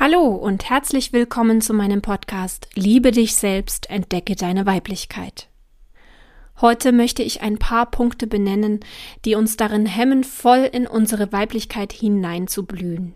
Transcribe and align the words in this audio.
Hallo 0.00 0.24
und 0.28 0.70
herzlich 0.70 1.12
willkommen 1.12 1.60
zu 1.60 1.74
meinem 1.74 2.00
Podcast 2.00 2.66
Liebe 2.74 3.10
dich 3.10 3.34
selbst, 3.34 3.90
entdecke 3.90 4.36
deine 4.36 4.64
Weiblichkeit. 4.64 5.50
Heute 6.62 6.92
möchte 6.92 7.22
ich 7.22 7.42
ein 7.42 7.58
paar 7.58 7.90
Punkte 7.90 8.26
benennen, 8.26 8.80
die 9.26 9.34
uns 9.34 9.58
darin 9.58 9.84
hemmen, 9.84 10.24
voll 10.24 10.68
in 10.72 10.86
unsere 10.86 11.30
Weiblichkeit 11.30 11.92
hineinzublühen. 11.92 13.14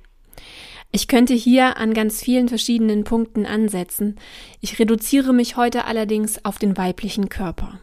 Ich 0.92 1.08
könnte 1.08 1.32
hier 1.32 1.78
an 1.78 1.94
ganz 1.94 2.22
vielen 2.22 2.48
verschiedenen 2.48 3.04
Punkten 3.04 3.46
ansetzen. 3.46 4.16
Ich 4.60 4.78
reduziere 4.78 5.32
mich 5.32 5.56
heute 5.56 5.86
allerdings 5.86 6.44
auf 6.44 6.58
den 6.58 6.76
weiblichen 6.76 7.30
Körper. 7.30 7.80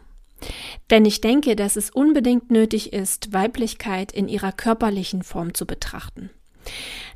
Denn 0.90 1.04
ich 1.04 1.20
denke, 1.20 1.56
dass 1.56 1.74
es 1.74 1.90
unbedingt 1.90 2.52
nötig 2.52 2.92
ist, 2.92 3.32
Weiblichkeit 3.32 4.12
in 4.12 4.28
ihrer 4.28 4.52
körperlichen 4.52 5.24
Form 5.24 5.52
zu 5.52 5.66
betrachten. 5.66 6.30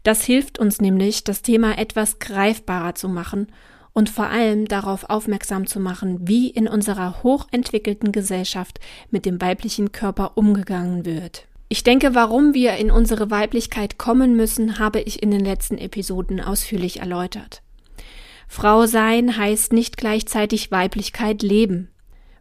Das 0.02 0.24
hilft 0.24 0.58
uns 0.58 0.80
nämlich, 0.80 1.24
das 1.24 1.42
Thema 1.42 1.78
etwas 1.78 2.18
greifbarer 2.18 2.94
zu 2.94 3.08
machen 3.08 3.48
und 3.92 4.10
vor 4.10 4.26
allem 4.26 4.66
darauf 4.66 5.10
aufmerksam 5.10 5.66
zu 5.66 5.80
machen, 5.80 6.28
wie 6.28 6.50
in 6.50 6.68
unserer 6.68 7.22
hochentwickelten 7.22 8.12
Gesellschaft 8.12 8.78
mit 9.10 9.26
dem 9.26 9.40
weiblichen 9.40 9.92
Körper 9.92 10.32
umgegangen 10.36 11.04
wird. 11.04 11.46
Ich 11.68 11.82
denke, 11.82 12.14
warum 12.14 12.54
wir 12.54 12.76
in 12.76 12.90
unsere 12.90 13.30
Weiblichkeit 13.30 13.98
kommen 13.98 14.36
müssen, 14.36 14.78
habe 14.78 15.00
ich 15.00 15.22
in 15.22 15.30
den 15.30 15.44
letzten 15.44 15.76
Episoden 15.76 16.40
ausführlich 16.40 17.00
erläutert. 17.00 17.62
Frau 18.46 18.86
sein 18.86 19.36
heißt 19.36 19.74
nicht 19.74 19.98
gleichzeitig 19.98 20.70
Weiblichkeit 20.70 21.42
leben. 21.42 21.90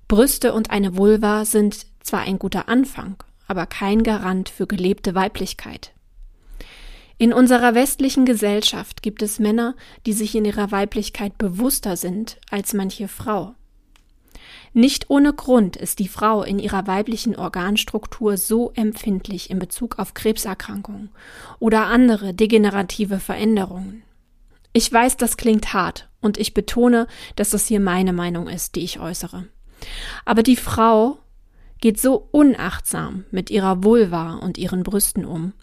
Brüste 0.07 0.53
und 0.53 0.71
eine 0.71 0.95
Vulva 0.95 1.43
sind 1.43 1.87
zwar 1.99 2.21
ein 2.21 2.39
guter 2.39 2.69
Anfang, 2.69 3.17
aber 3.47 3.65
kein 3.65 4.03
Garant 4.03 4.47
für 4.47 4.67
gelebte 4.67 5.15
Weiblichkeit. 5.15 5.91
In 7.19 7.33
unserer 7.33 7.73
westlichen 7.73 8.25
Gesellschaft 8.25 9.01
gibt 9.01 9.23
es 9.23 9.39
Männer, 9.39 9.75
die 10.05 10.13
sich 10.13 10.35
in 10.35 10.45
ihrer 10.45 10.71
Weiblichkeit 10.71 11.37
bewusster 11.37 11.97
sind 11.97 12.39
als 12.51 12.73
manche 12.73 13.07
Frau. 13.07 13.55
Nicht 14.73 15.09
ohne 15.09 15.33
Grund 15.33 15.75
ist 15.75 15.97
die 15.97 16.07
Frau 16.07 16.43
in 16.43 16.59
ihrer 16.59 16.85
weiblichen 16.85 17.35
Organstruktur 17.35 18.37
so 18.37 18.71
empfindlich 18.75 19.49
in 19.49 19.57
Bezug 19.57 19.97
auf 19.97 20.13
Krebserkrankungen 20.13 21.09
oder 21.57 21.87
andere 21.87 22.35
degenerative 22.35 23.19
Veränderungen. 23.19 24.03
Ich 24.73 24.91
weiß, 24.93 25.17
das 25.17 25.37
klingt 25.37 25.73
hart 25.73 26.09
und 26.21 26.37
ich 26.37 26.53
betone, 26.53 27.07
dass 27.35 27.49
das 27.49 27.65
hier 27.65 27.79
meine 27.79 28.13
Meinung 28.13 28.47
ist, 28.47 28.75
die 28.75 28.83
ich 28.83 28.99
äußere. 28.99 29.47
Aber 30.25 30.43
die 30.43 30.55
Frau 30.55 31.17
geht 31.79 31.99
so 31.99 32.27
unachtsam 32.31 33.25
mit 33.31 33.49
ihrer 33.49 33.83
Vulva 33.83 34.35
und 34.35 34.57
ihren 34.57 34.83
Brüsten 34.83 35.25
um, 35.25 35.53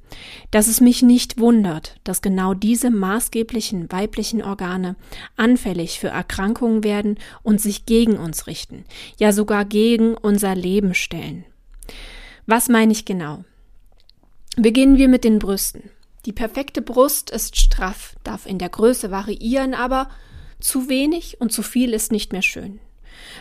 dass 0.50 0.68
es 0.68 0.80
mich 0.80 1.02
nicht 1.02 1.38
wundert, 1.38 1.96
dass 2.04 2.22
genau 2.22 2.54
diese 2.54 2.90
maßgeblichen 2.90 3.90
weiblichen 3.90 4.42
Organe 4.42 4.96
anfällig 5.36 5.98
für 5.98 6.08
Erkrankungen 6.08 6.84
werden 6.84 7.18
und 7.42 7.60
sich 7.60 7.86
gegen 7.86 8.16
uns 8.16 8.46
richten, 8.46 8.84
ja 9.18 9.32
sogar 9.32 9.64
gegen 9.64 10.16
unser 10.16 10.54
Leben 10.54 10.94
stellen. 10.94 11.44
Was 12.46 12.68
meine 12.68 12.92
ich 12.92 13.04
genau? 13.04 13.44
Beginnen 14.56 14.98
wir 14.98 15.08
mit 15.08 15.24
den 15.24 15.38
Brüsten. 15.38 15.90
Die 16.26 16.32
perfekte 16.32 16.80
Brust 16.80 17.30
ist 17.30 17.56
straff, 17.56 18.14
darf 18.22 18.46
in 18.46 18.58
der 18.58 18.68
Größe 18.68 19.10
variieren, 19.10 19.74
aber 19.74 20.08
zu 20.60 20.88
wenig 20.88 21.40
und 21.40 21.52
zu 21.52 21.62
viel 21.62 21.92
ist 21.92 22.12
nicht 22.12 22.32
mehr 22.32 22.42
schön. 22.42 22.80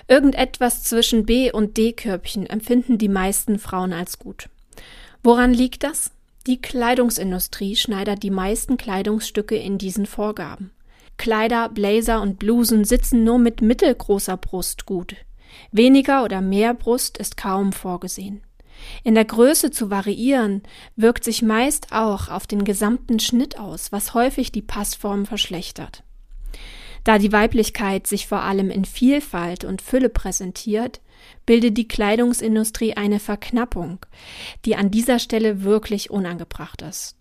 Irgendetwas 0.07 0.83
zwischen 0.83 1.25
B 1.25 1.51
und 1.51 1.77
D-Körbchen 1.77 2.45
empfinden 2.47 2.97
die 2.97 3.09
meisten 3.09 3.59
Frauen 3.59 3.93
als 3.93 4.19
gut. 4.19 4.49
Woran 5.23 5.53
liegt 5.53 5.83
das? 5.83 6.11
Die 6.45 6.61
Kleidungsindustrie 6.61 7.75
schneidert 7.75 8.21
die 8.21 8.29
meisten 8.29 8.75
Kleidungsstücke 8.77 9.55
in 9.55 9.77
diesen 9.77 10.05
Vorgaben. 10.05 10.71
Kleider, 11.17 11.69
Blazer 11.69 12.21
und 12.21 12.39
Blusen 12.39 12.83
sitzen 12.83 13.23
nur 13.23 13.39
mit 13.39 13.61
mittelgroßer 13.61 14.35
Brust 14.35 14.85
gut. 14.85 15.15
Weniger 15.71 16.23
oder 16.23 16.41
mehr 16.41 16.73
Brust 16.73 17.17
ist 17.17 17.37
kaum 17.37 17.71
vorgesehen. 17.71 18.41
In 19.03 19.15
der 19.15 19.25
Größe 19.25 19.71
zu 19.71 19.89
variieren, 19.89 20.63
wirkt 20.95 21.23
sich 21.23 21.41
meist 21.41 21.91
auch 21.91 22.27
auf 22.27 22.47
den 22.47 22.65
gesamten 22.65 23.19
Schnitt 23.19 23.57
aus, 23.57 23.91
was 23.91 24.13
häufig 24.13 24.51
die 24.51 24.61
Passform 24.61 25.25
verschlechtert. 25.25 26.03
Da 27.03 27.17
die 27.17 27.31
Weiblichkeit 27.31 28.07
sich 28.07 28.27
vor 28.27 28.41
allem 28.41 28.69
in 28.69 28.85
Vielfalt 28.85 29.65
und 29.65 29.81
Fülle 29.81 30.09
präsentiert, 30.09 31.01
bildet 31.45 31.77
die 31.77 31.87
Kleidungsindustrie 31.87 32.93
eine 32.95 33.19
Verknappung, 33.19 34.05
die 34.65 34.75
an 34.75 34.91
dieser 34.91 35.19
Stelle 35.19 35.63
wirklich 35.63 36.09
unangebracht 36.09 36.81
ist. 36.81 37.17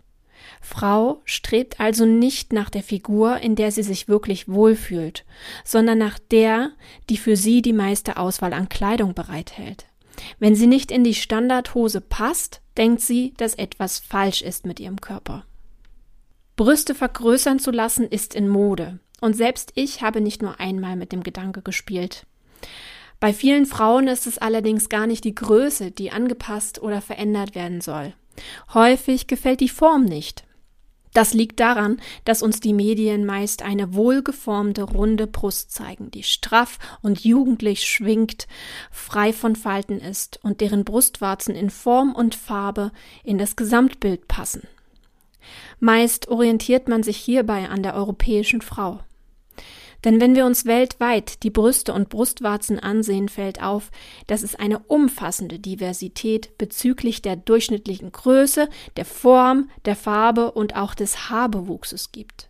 Frau 0.60 1.22
strebt 1.24 1.80
also 1.80 2.04
nicht 2.04 2.52
nach 2.52 2.70
der 2.70 2.82
Figur, 2.82 3.38
in 3.38 3.54
der 3.54 3.72
sie 3.72 3.82
sich 3.82 4.08
wirklich 4.08 4.48
wohlfühlt, 4.48 5.24
sondern 5.64 5.98
nach 5.98 6.18
der, 6.18 6.72
die 7.08 7.16
für 7.16 7.36
sie 7.36 7.62
die 7.62 7.72
meiste 7.72 8.16
Auswahl 8.16 8.52
an 8.52 8.68
Kleidung 8.68 9.14
bereithält. 9.14 9.86
Wenn 10.38 10.54
sie 10.54 10.66
nicht 10.66 10.90
in 10.90 11.04
die 11.04 11.14
Standardhose 11.14 12.00
passt, 12.00 12.60
denkt 12.76 13.00
sie, 13.00 13.34
dass 13.36 13.54
etwas 13.54 13.98
falsch 13.98 14.42
ist 14.42 14.66
mit 14.66 14.80
ihrem 14.80 15.00
Körper. 15.00 15.44
Brüste 16.56 16.94
vergrößern 16.94 17.58
zu 17.58 17.70
lassen 17.70 18.06
ist 18.06 18.34
in 18.34 18.48
Mode. 18.48 18.98
Und 19.22 19.36
selbst 19.36 19.70
ich 19.76 20.02
habe 20.02 20.20
nicht 20.20 20.42
nur 20.42 20.58
einmal 20.58 20.96
mit 20.96 21.12
dem 21.12 21.22
Gedanke 21.22 21.62
gespielt. 21.62 22.26
Bei 23.20 23.32
vielen 23.32 23.66
Frauen 23.66 24.08
ist 24.08 24.26
es 24.26 24.38
allerdings 24.38 24.88
gar 24.88 25.06
nicht 25.06 25.22
die 25.22 25.34
Größe, 25.36 25.92
die 25.92 26.10
angepasst 26.10 26.82
oder 26.82 27.00
verändert 27.00 27.54
werden 27.54 27.80
soll. 27.80 28.14
Häufig 28.74 29.28
gefällt 29.28 29.60
die 29.60 29.68
Form 29.68 30.06
nicht. 30.06 30.42
Das 31.14 31.34
liegt 31.34 31.60
daran, 31.60 32.00
dass 32.24 32.42
uns 32.42 32.58
die 32.58 32.72
Medien 32.72 33.24
meist 33.24 33.62
eine 33.62 33.94
wohlgeformte 33.94 34.82
runde 34.82 35.28
Brust 35.28 35.70
zeigen, 35.70 36.10
die 36.10 36.24
straff 36.24 36.80
und 37.00 37.22
jugendlich 37.22 37.84
schwingt, 37.84 38.48
frei 38.90 39.32
von 39.32 39.54
Falten 39.54 40.00
ist 40.00 40.40
und 40.42 40.60
deren 40.60 40.84
Brustwarzen 40.84 41.54
in 41.54 41.70
Form 41.70 42.12
und 42.12 42.34
Farbe 42.34 42.90
in 43.22 43.38
das 43.38 43.54
Gesamtbild 43.54 44.26
passen. 44.26 44.66
Meist 45.78 46.26
orientiert 46.26 46.88
man 46.88 47.04
sich 47.04 47.18
hierbei 47.18 47.68
an 47.68 47.84
der 47.84 47.94
europäischen 47.94 48.62
Frau. 48.62 48.98
Denn 50.04 50.20
wenn 50.20 50.34
wir 50.34 50.46
uns 50.46 50.66
weltweit 50.66 51.42
die 51.44 51.50
Brüste 51.50 51.92
und 51.92 52.08
Brustwarzen 52.08 52.80
ansehen, 52.80 53.28
fällt 53.28 53.62
auf, 53.62 53.90
dass 54.26 54.42
es 54.42 54.56
eine 54.56 54.80
umfassende 54.80 55.58
Diversität 55.58 56.58
bezüglich 56.58 57.22
der 57.22 57.36
durchschnittlichen 57.36 58.10
Größe, 58.10 58.68
der 58.96 59.04
Form, 59.04 59.70
der 59.84 59.96
Farbe 59.96 60.52
und 60.52 60.74
auch 60.76 60.94
des 60.94 61.30
Haarbewuchses 61.30 62.10
gibt. 62.10 62.48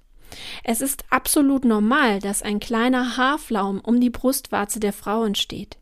Es 0.65 0.81
ist 0.81 1.05
absolut 1.11 1.65
normal, 1.65 2.19
dass 2.21 2.43
ein 2.43 2.59
kleiner 2.59 3.19
Haarflaum 3.19 3.81
um 3.81 4.01
die 4.01 4.11
Brustwarze 4.11 4.81
der 4.81 4.95
Frau 4.95 5.25
entsteht. 5.25 5.77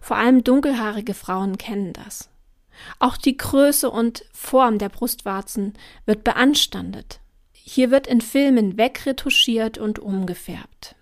Vor 0.00 0.16
allem 0.16 0.42
dunkelhaarige 0.42 1.14
Frauen 1.14 1.58
kennen 1.58 1.92
das. 1.92 2.28
Auch 2.98 3.16
die 3.16 3.36
Größe 3.36 3.88
und 3.88 4.24
Form 4.32 4.78
der 4.78 4.88
Brustwarzen 4.88 5.74
wird 6.06 6.24
beanstandet. 6.24 7.20
Hier 7.52 7.90
wird 7.92 8.08
in 8.08 8.20
Filmen 8.20 8.76
wegretuschiert 8.76 9.78
und 9.78 10.00
umgefärbt. 10.00 10.96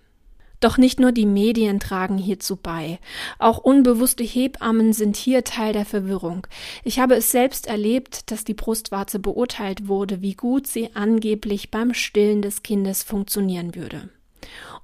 Doch 0.63 0.79
nicht 0.79 1.01
nur 1.01 1.11
die 1.11 1.27
Medien 1.27 1.81
tragen 1.81 2.17
hierzu 2.17 2.55
bei. 2.55 3.01
Auch 3.41 3.59
unbewusste 3.59 4.23
Hebammen 4.23 4.93
sind 4.93 5.17
hier 5.17 5.43
Teil 5.43 5.73
der 5.73 5.85
Verwirrung. 5.85 6.47
Ich 6.85 7.01
habe 7.01 7.17
es 7.17 7.33
selbst 7.33 7.67
erlebt, 7.67 8.31
dass 8.31 8.45
die 8.45 8.55
Brustwarze 8.55 9.19
beurteilt 9.19 9.89
wurde, 9.89 10.23
wie 10.23 10.35
gut 10.35 10.69
sie 10.69 10.95
angeblich 10.95 11.73
beim 11.73 11.95
Stillen 11.95 12.43
des 12.43 12.63
Kindes 12.63 13.03
funktionieren 13.03 13.75
würde. 13.75 14.09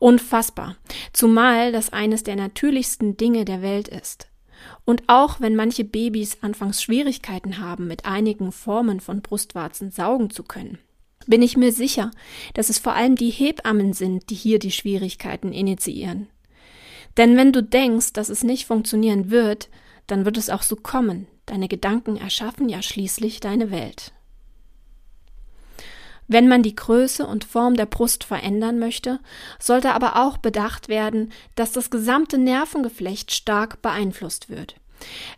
Unfassbar. 0.01 0.75
Zumal 1.13 1.71
das 1.71 1.93
eines 1.93 2.25
der 2.25 2.35
natürlichsten 2.35 3.17
Dinge 3.17 3.45
der 3.45 3.63
Welt 3.63 3.87
ist. 3.87 4.27
Und 4.85 5.05
auch 5.07 5.41
wenn 5.41 5.55
manche 5.55 5.85
Babys 5.85 6.39
anfangs 6.41 6.83
Schwierigkeiten 6.83 7.59
haben, 7.59 7.87
mit 7.87 8.05
einigen 8.05 8.51
Formen 8.51 8.99
von 8.99 9.23
Brustwarzen 9.23 9.93
saugen 9.93 10.31
zu 10.31 10.43
können 10.43 10.79
bin 11.29 11.43
ich 11.43 11.57
mir 11.57 11.73
sicher, 11.73 12.11
dass 12.55 12.71
es 12.71 12.79
vor 12.79 12.95
allem 12.95 13.15
die 13.15 13.31
Hebammen 13.31 13.93
sind, 13.93 14.31
die 14.31 14.35
hier 14.35 14.59
die 14.59 14.73
Schwierigkeiten 14.73 15.53
initiieren. 15.53 16.29
Denn 17.17 17.37
wenn 17.37 17.53
du 17.53 17.63
denkst, 17.63 18.13
dass 18.15 18.29
es 18.29 18.43
nicht 18.43 18.67
funktionieren 18.67 19.31
wird, 19.31 19.69
dann 20.07 20.25
wird 20.25 20.37
es 20.37 20.51
auch 20.51 20.63
so 20.63 20.75
kommen. 20.75 21.29
Deine 21.47 21.69
Gedanken 21.69 22.17
erschaffen 22.17 22.69
ja 22.69 22.83
schließlich 22.83 23.41
deine 23.41 23.71
Welt. 23.71 24.13
Wenn 26.27 26.47
man 26.47 26.63
die 26.63 26.75
Größe 26.75 27.27
und 27.27 27.45
Form 27.45 27.75
der 27.75 27.87
Brust 27.87 28.25
verändern 28.25 28.79
möchte, 28.79 29.19
sollte 29.59 29.95
aber 29.95 30.17
auch 30.17 30.37
bedacht 30.37 30.89
werden, 30.89 31.33
dass 31.55 31.73
das 31.73 31.91
gesamte 31.91 32.37
Nervengeflecht 32.37 33.33
stark 33.33 33.81
beeinflusst 33.81 34.51
wird. 34.51 34.77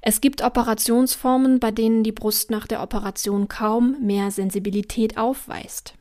Es 0.00 0.20
gibt 0.20 0.42
Operationsformen, 0.42 1.60
bei 1.60 1.70
denen 1.70 2.02
die 2.02 2.12
Brust 2.12 2.50
nach 2.50 2.66
der 2.66 2.82
Operation 2.82 3.48
kaum 3.48 3.96
mehr 4.00 4.30
Sensibilität 4.30 5.18
aufweist. 5.18 5.94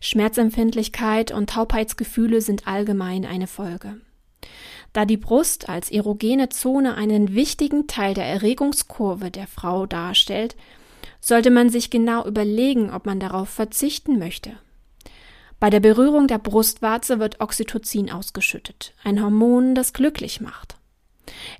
Schmerzempfindlichkeit 0.00 1.32
und 1.32 1.50
Taubheitsgefühle 1.50 2.40
sind 2.40 2.66
allgemein 2.66 3.24
eine 3.24 3.46
Folge. 3.46 3.96
Da 4.92 5.04
die 5.04 5.16
Brust 5.16 5.68
als 5.68 5.90
erogene 5.90 6.48
Zone 6.48 6.94
einen 6.94 7.34
wichtigen 7.34 7.86
Teil 7.86 8.14
der 8.14 8.24
Erregungskurve 8.24 9.30
der 9.30 9.46
Frau 9.46 9.86
darstellt, 9.86 10.56
sollte 11.20 11.50
man 11.50 11.70
sich 11.70 11.90
genau 11.90 12.26
überlegen, 12.26 12.90
ob 12.90 13.04
man 13.04 13.20
darauf 13.20 13.48
verzichten 13.48 14.18
möchte. 14.18 14.52
Bei 15.58 15.70
der 15.70 15.80
Berührung 15.80 16.28
der 16.28 16.38
Brustwarze 16.38 17.18
wird 17.18 17.40
Oxytocin 17.40 18.10
ausgeschüttet, 18.10 18.94
ein 19.02 19.22
Hormon, 19.22 19.74
das 19.74 19.92
glücklich 19.92 20.40
macht. 20.40 20.75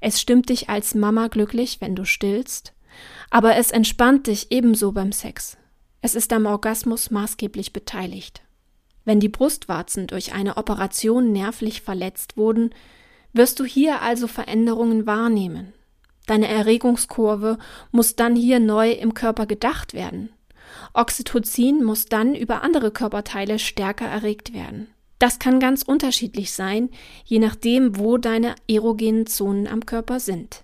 Es 0.00 0.20
stimmt 0.20 0.48
dich 0.48 0.68
als 0.68 0.94
Mama 0.94 1.28
glücklich, 1.28 1.80
wenn 1.80 1.94
du 1.94 2.04
stillst, 2.04 2.72
aber 3.30 3.56
es 3.56 3.70
entspannt 3.70 4.26
dich 4.26 4.50
ebenso 4.50 4.92
beim 4.92 5.12
Sex. 5.12 5.56
Es 6.00 6.14
ist 6.14 6.32
am 6.32 6.46
Orgasmus 6.46 7.10
maßgeblich 7.10 7.72
beteiligt. 7.72 8.42
Wenn 9.04 9.20
die 9.20 9.28
Brustwarzen 9.28 10.06
durch 10.06 10.32
eine 10.32 10.56
Operation 10.56 11.32
nervlich 11.32 11.82
verletzt 11.82 12.36
wurden, 12.36 12.70
wirst 13.32 13.60
du 13.60 13.64
hier 13.64 14.02
also 14.02 14.26
Veränderungen 14.26 15.06
wahrnehmen. 15.06 15.72
Deine 16.26 16.48
Erregungskurve 16.48 17.58
muss 17.92 18.16
dann 18.16 18.34
hier 18.34 18.58
neu 18.58 18.90
im 18.90 19.14
Körper 19.14 19.46
gedacht 19.46 19.94
werden. 19.94 20.30
Oxytocin 20.92 21.84
muss 21.84 22.06
dann 22.06 22.34
über 22.34 22.62
andere 22.62 22.90
Körperteile 22.90 23.58
stärker 23.58 24.06
erregt 24.06 24.52
werden. 24.52 24.88
Das 25.18 25.38
kann 25.38 25.60
ganz 25.60 25.82
unterschiedlich 25.82 26.52
sein, 26.52 26.90
je 27.24 27.38
nachdem, 27.38 27.98
wo 27.98 28.18
deine 28.18 28.54
erogenen 28.68 29.26
Zonen 29.26 29.66
am 29.66 29.86
Körper 29.86 30.20
sind. 30.20 30.62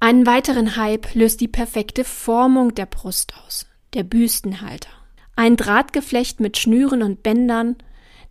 Einen 0.00 0.26
weiteren 0.26 0.76
Hype 0.76 1.14
löst 1.14 1.40
die 1.40 1.48
perfekte 1.48 2.04
Formung 2.04 2.74
der 2.74 2.86
Brust 2.86 3.34
aus, 3.44 3.66
der 3.94 4.04
Büstenhalter. 4.04 4.90
Ein 5.36 5.56
Drahtgeflecht 5.56 6.40
mit 6.40 6.56
Schnüren 6.56 7.02
und 7.02 7.22
Bändern, 7.22 7.76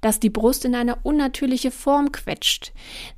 das 0.02 0.20
die 0.20 0.30
Brust 0.30 0.66
in 0.66 0.76
eine 0.76 0.96
unnatürliche 1.04 1.72
Form 1.72 2.12
quetscht, 2.12 2.72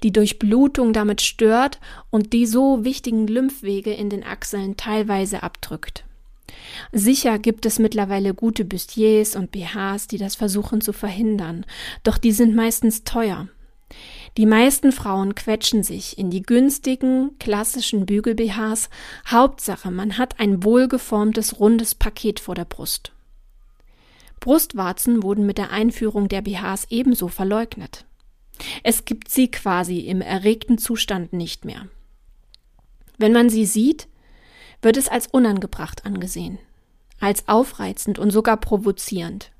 die 0.03 0.11
Durchblutung 0.11 0.93
damit 0.93 1.21
stört 1.21 1.79
und 2.09 2.33
die 2.33 2.45
so 2.45 2.83
wichtigen 2.83 3.27
Lymphwege 3.27 3.93
in 3.93 4.09
den 4.09 4.23
Achseln 4.23 4.77
teilweise 4.77 5.43
abdrückt. 5.43 6.05
Sicher 6.91 7.39
gibt 7.39 7.65
es 7.65 7.79
mittlerweile 7.79 8.33
gute 8.33 8.65
Bustiers 8.65 9.35
und 9.35 9.51
BHs, 9.51 10.07
die 10.07 10.17
das 10.17 10.35
versuchen 10.35 10.81
zu 10.81 10.93
verhindern, 10.93 11.65
doch 12.03 12.17
die 12.17 12.31
sind 12.31 12.55
meistens 12.55 13.03
teuer. 13.03 13.47
Die 14.37 14.45
meisten 14.45 14.91
Frauen 14.91 15.35
quetschen 15.35 15.83
sich 15.83 16.17
in 16.17 16.29
die 16.29 16.43
günstigen, 16.43 17.37
klassischen 17.39 18.05
Bügel-BHs. 18.05 18.89
Hauptsache, 19.27 19.91
man 19.91 20.17
hat 20.17 20.39
ein 20.39 20.63
wohlgeformtes, 20.63 21.59
rundes 21.59 21.95
Paket 21.95 22.39
vor 22.39 22.55
der 22.55 22.65
Brust. 22.65 23.11
Brustwarzen 24.39 25.23
wurden 25.23 25.45
mit 25.45 25.57
der 25.57 25.71
Einführung 25.71 26.29
der 26.29 26.41
BHs 26.41 26.87
ebenso 26.89 27.27
verleugnet. 27.27 28.05
Es 28.83 29.05
gibt 29.05 29.29
sie 29.29 29.49
quasi 29.49 29.99
im 29.99 30.21
erregten 30.21 30.77
Zustand 30.77 31.33
nicht 31.33 31.65
mehr. 31.65 31.87
Wenn 33.17 33.33
man 33.33 33.49
sie 33.49 33.65
sieht, 33.65 34.07
wird 34.81 34.97
es 34.97 35.07
als 35.07 35.27
unangebracht 35.27 36.05
angesehen, 36.05 36.59
als 37.19 37.47
aufreizend 37.47 38.19
und 38.19 38.31
sogar 38.31 38.57
provozierend. 38.57 39.51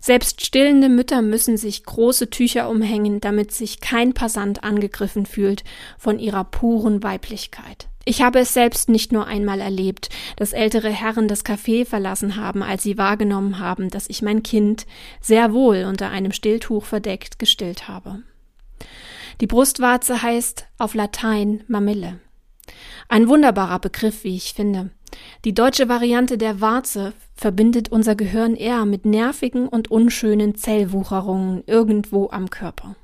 Selbst 0.00 0.44
stillende 0.44 0.88
Mütter 0.88 1.22
müssen 1.22 1.56
sich 1.56 1.84
große 1.84 2.30
Tücher 2.30 2.68
umhängen, 2.68 3.20
damit 3.20 3.52
sich 3.52 3.80
kein 3.80 4.12
Passant 4.12 4.62
angegriffen 4.62 5.26
fühlt 5.26 5.64
von 5.98 6.18
ihrer 6.18 6.44
puren 6.44 7.02
Weiblichkeit. 7.02 7.88
Ich 8.06 8.20
habe 8.20 8.40
es 8.40 8.52
selbst 8.52 8.90
nicht 8.90 9.12
nur 9.12 9.26
einmal 9.26 9.60
erlebt, 9.60 10.10
dass 10.36 10.52
ältere 10.52 10.90
Herren 10.90 11.26
das 11.26 11.44
Café 11.44 11.86
verlassen 11.86 12.36
haben, 12.36 12.62
als 12.62 12.82
sie 12.82 12.98
wahrgenommen 12.98 13.58
haben, 13.58 13.88
dass 13.88 14.10
ich 14.10 14.20
mein 14.20 14.42
Kind 14.42 14.86
sehr 15.22 15.54
wohl 15.54 15.84
unter 15.84 16.10
einem 16.10 16.32
Stilltuch 16.32 16.84
verdeckt 16.84 17.38
gestillt 17.38 17.88
habe. 17.88 18.22
Die 19.40 19.46
Brustwarze 19.46 20.22
heißt 20.22 20.66
auf 20.78 20.94
Latein 20.94 21.64
Mamille. 21.66 22.20
Ein 23.08 23.28
wunderbarer 23.28 23.78
Begriff, 23.78 24.24
wie 24.24 24.36
ich 24.36 24.54
finde. 24.54 24.90
Die 25.44 25.54
deutsche 25.54 25.88
Variante 25.88 26.38
der 26.38 26.60
Warze 26.60 27.12
verbindet 27.34 27.90
unser 27.90 28.14
Gehirn 28.14 28.56
eher 28.56 28.84
mit 28.84 29.04
nervigen 29.04 29.68
und 29.68 29.90
unschönen 29.90 30.54
Zellwucherungen 30.54 31.62
irgendwo 31.66 32.30
am 32.30 32.50
Körper. 32.50 32.96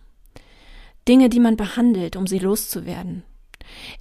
Dinge, 1.07 1.29
die 1.29 1.41
man 1.41 1.57
behandelt, 1.57 2.17
um 2.17 2.27
sie 2.27 2.39
loszuwerden. 2.39 3.25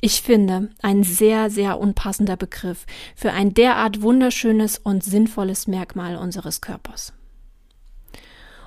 Ich 0.01 0.21
finde, 0.21 0.69
ein 0.81 1.03
sehr, 1.03 1.49
sehr 1.49 1.79
unpassender 1.79 2.37
Begriff 2.37 2.85
für 3.15 3.31
ein 3.31 3.53
derart 3.53 4.01
wunderschönes 4.01 4.79
und 4.79 5.03
sinnvolles 5.03 5.67
Merkmal 5.67 6.15
unseres 6.15 6.61
Körpers. 6.61 7.13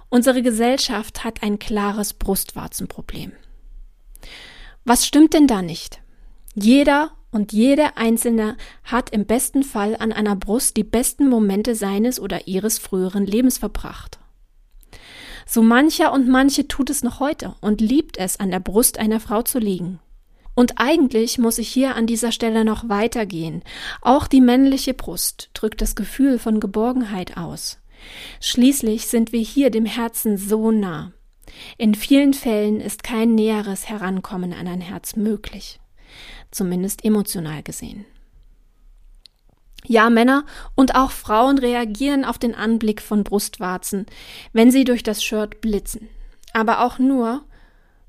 Unsere 0.09 0.43
Gesellschaft 0.43 1.25
hat 1.25 1.43
ein 1.43 1.59
klares 1.59 2.13
Brustwarzenproblem. 2.13 3.33
Was 4.85 5.07
stimmt 5.07 5.33
denn 5.33 5.47
da 5.47 5.63
nicht? 5.63 6.02
Jeder 6.55 7.13
und 7.31 7.53
jede 7.53 7.97
Einzelne 7.97 8.59
hat 8.85 9.11
im 9.11 9.25
besten 9.25 9.63
Fall 9.63 9.97
an 9.97 10.13
einer 10.13 10.37
Brust 10.37 10.77
die 10.77 10.85
besten 10.85 11.29
Momente 11.29 11.75
seines 11.75 12.21
oder 12.21 12.47
ihres 12.47 12.79
früheren 12.79 13.25
Lebens 13.25 13.57
verbracht. 13.57 14.19
So 15.47 15.63
mancher 15.63 16.13
und 16.13 16.29
manche 16.29 16.69
tut 16.69 16.91
es 16.91 17.03
noch 17.03 17.21
heute 17.21 17.55
und 17.63 17.81
liebt 17.81 18.19
es, 18.19 18.39
an 18.39 18.51
der 18.51 18.61
Brust 18.61 18.99
einer 18.99 19.19
Frau 19.19 19.43
zu 19.43 19.59
liegen. 19.59 19.99
Und 20.55 20.75
eigentlich 20.77 21.39
muss 21.39 21.57
ich 21.57 21.69
hier 21.69 21.97
an 21.97 22.07
dieser 22.07 22.33
Stelle 22.33 22.67
noch 22.67 22.91
weitergehen. 22.91 23.63
Auch 24.03 24.27
die 24.27 24.43
männliche 24.43 24.93
Brust 24.93 25.51
drückt 25.55 25.81
das 25.81 25.95
Gefühl 25.95 26.39
von 26.39 26.61
Geborgenheit 26.61 27.39
aus. 27.39 27.79
Schließlich 28.41 29.07
sind 29.07 29.33
wir 29.33 29.41
hier 29.41 29.71
dem 29.71 29.87
Herzen 29.87 30.37
so 30.37 30.71
nah. 30.71 31.13
In 31.79 31.95
vielen 31.95 32.35
Fällen 32.35 32.81
ist 32.81 33.03
kein 33.03 33.35
näheres 33.35 33.89
Herankommen 33.89 34.53
an 34.53 34.69
ein 34.69 34.83
Herz 34.83 35.17
möglich 35.17 35.81
zumindest 36.53 37.05
emotional 37.05 37.63
gesehen. 37.63 38.05
Ja, 39.85 40.11
Männer 40.11 40.45
und 40.77 40.95
auch 40.95 41.11
Frauen 41.11 41.59
reagieren 41.59 42.25
auf 42.25 42.39
den 42.39 42.55
Anblick 42.55 43.03
von 43.03 43.25
Brustwarzen, 43.25 44.07
wenn 44.53 44.71
sie 44.71 44.85
durch 44.85 45.03
das 45.03 45.25
Shirt 45.25 45.61
blitzen. 45.61 46.09
Aber 46.53 46.85
auch 46.85 46.99
nur, 46.99 47.43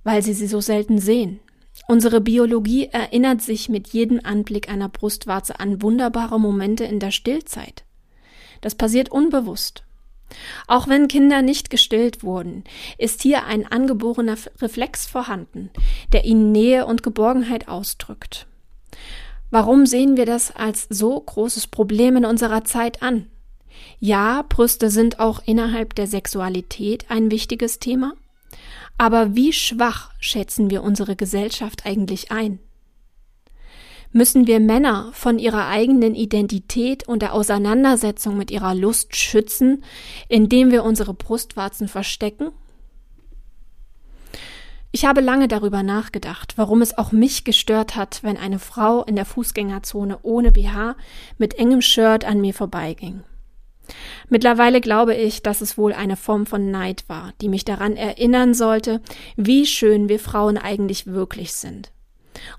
weil 0.04 0.22
sie 0.22 0.34
sie 0.34 0.48
so 0.48 0.62
selten 0.62 1.00
sehen. 1.00 1.40
Unsere 1.88 2.22
Biologie 2.22 2.90
erinnert 2.92 3.42
sich 3.42 3.70
mit 3.70 3.88
jedem 3.90 4.22
Anblick 4.24 4.70
einer 4.70 4.90
Brustwarze 4.90 5.60
an 5.60 5.82
wunderbare 5.82 6.40
Momente 6.40 6.84
in 6.84 7.00
der 7.00 7.12
Stillzeit. 7.12 7.84
Das 8.62 8.76
passiert 8.76 9.12
unbewusst. 9.12 9.84
Auch 10.68 10.88
wenn 10.88 11.08
Kinder 11.08 11.42
nicht 11.42 11.70
gestillt 11.70 12.24
wurden, 12.24 12.64
ist 12.98 13.22
hier 13.22 13.46
ein 13.46 13.66
angeborener 13.66 14.38
Reflex 14.62 15.06
vorhanden, 15.06 15.70
der 16.12 16.26
ihnen 16.26 16.52
Nähe 16.52 16.86
und 16.86 17.04
Geborgenheit 17.04 17.68
ausdrückt. 17.68 18.48
Warum 19.52 19.86
sehen 19.86 20.18
wir 20.18 20.26
das 20.26 20.56
als 20.56 20.88
so 20.90 21.20
großes 21.20 21.68
Problem 21.68 22.18
in 22.18 22.26
unserer 22.26 22.64
Zeit 22.64 23.04
an? 23.04 23.28
Ja, 24.00 24.44
Brüste 24.48 24.90
sind 24.90 25.20
auch 25.20 25.42
innerhalb 25.46 25.96
der 25.96 26.08
Sexualität 26.08 27.06
ein 27.10 27.32
wichtiges 27.32 27.80
Thema, 27.80 28.14
aber 28.98 29.36
wie 29.36 29.54
schwach 29.54 30.12
schätzen 30.20 30.70
wir 30.70 30.84
unsere 30.84 31.16
Gesellschaft 31.16 31.86
eigentlich 31.86 32.32
ein? 32.32 32.60
Müssen 34.16 34.46
wir 34.46 34.60
Männer 34.60 35.10
von 35.14 35.40
ihrer 35.40 35.68
eigenen 35.70 36.14
Identität 36.14 37.08
und 37.08 37.24
der 37.24 37.34
Auseinandersetzung 37.34 38.38
mit 38.38 38.52
ihrer 38.52 38.76
Lust 38.76 39.16
schützen, 39.16 39.84
indem 40.30 40.70
wir 40.70 40.84
unsere 40.84 41.16
Brustwarzen 41.16 41.88
verstecken? 41.88 42.52
Ich 44.92 45.06
habe 45.06 45.20
lange 45.20 45.48
darüber 45.48 45.82
nachgedacht, 45.82 46.54
warum 46.58 46.84
es 46.84 46.96
auch 46.96 47.12
mich 47.12 47.44
gestört 47.44 47.96
hat, 47.96 48.22
wenn 48.22 48.38
eine 48.38 48.60
Frau 48.60 49.04
in 49.04 49.16
der 49.16 49.26
Fußgängerzone 49.26 50.20
ohne 50.22 50.52
BH 50.52 50.96
mit 51.40 51.56
engem 51.56 51.82
Shirt 51.82 52.24
an 52.24 52.40
mir 52.40 52.54
vorbeiging. 52.54 53.24
Mittlerweile 54.30 54.80
glaube 54.80 55.16
ich, 55.16 55.42
dass 55.42 55.62
es 55.62 55.76
wohl 55.76 55.92
eine 55.92 56.18
Form 56.18 56.46
von 56.46 56.70
Neid 56.70 57.06
war, 57.08 57.34
die 57.42 57.50
mich 57.50 57.66
daran 57.66 57.98
erinnern 57.98 58.54
sollte, 58.54 59.02
wie 59.38 59.66
schön 59.66 60.08
wir 60.08 60.20
Frauen 60.20 60.60
eigentlich 60.60 61.08
wirklich 61.08 61.54
sind 61.54 61.93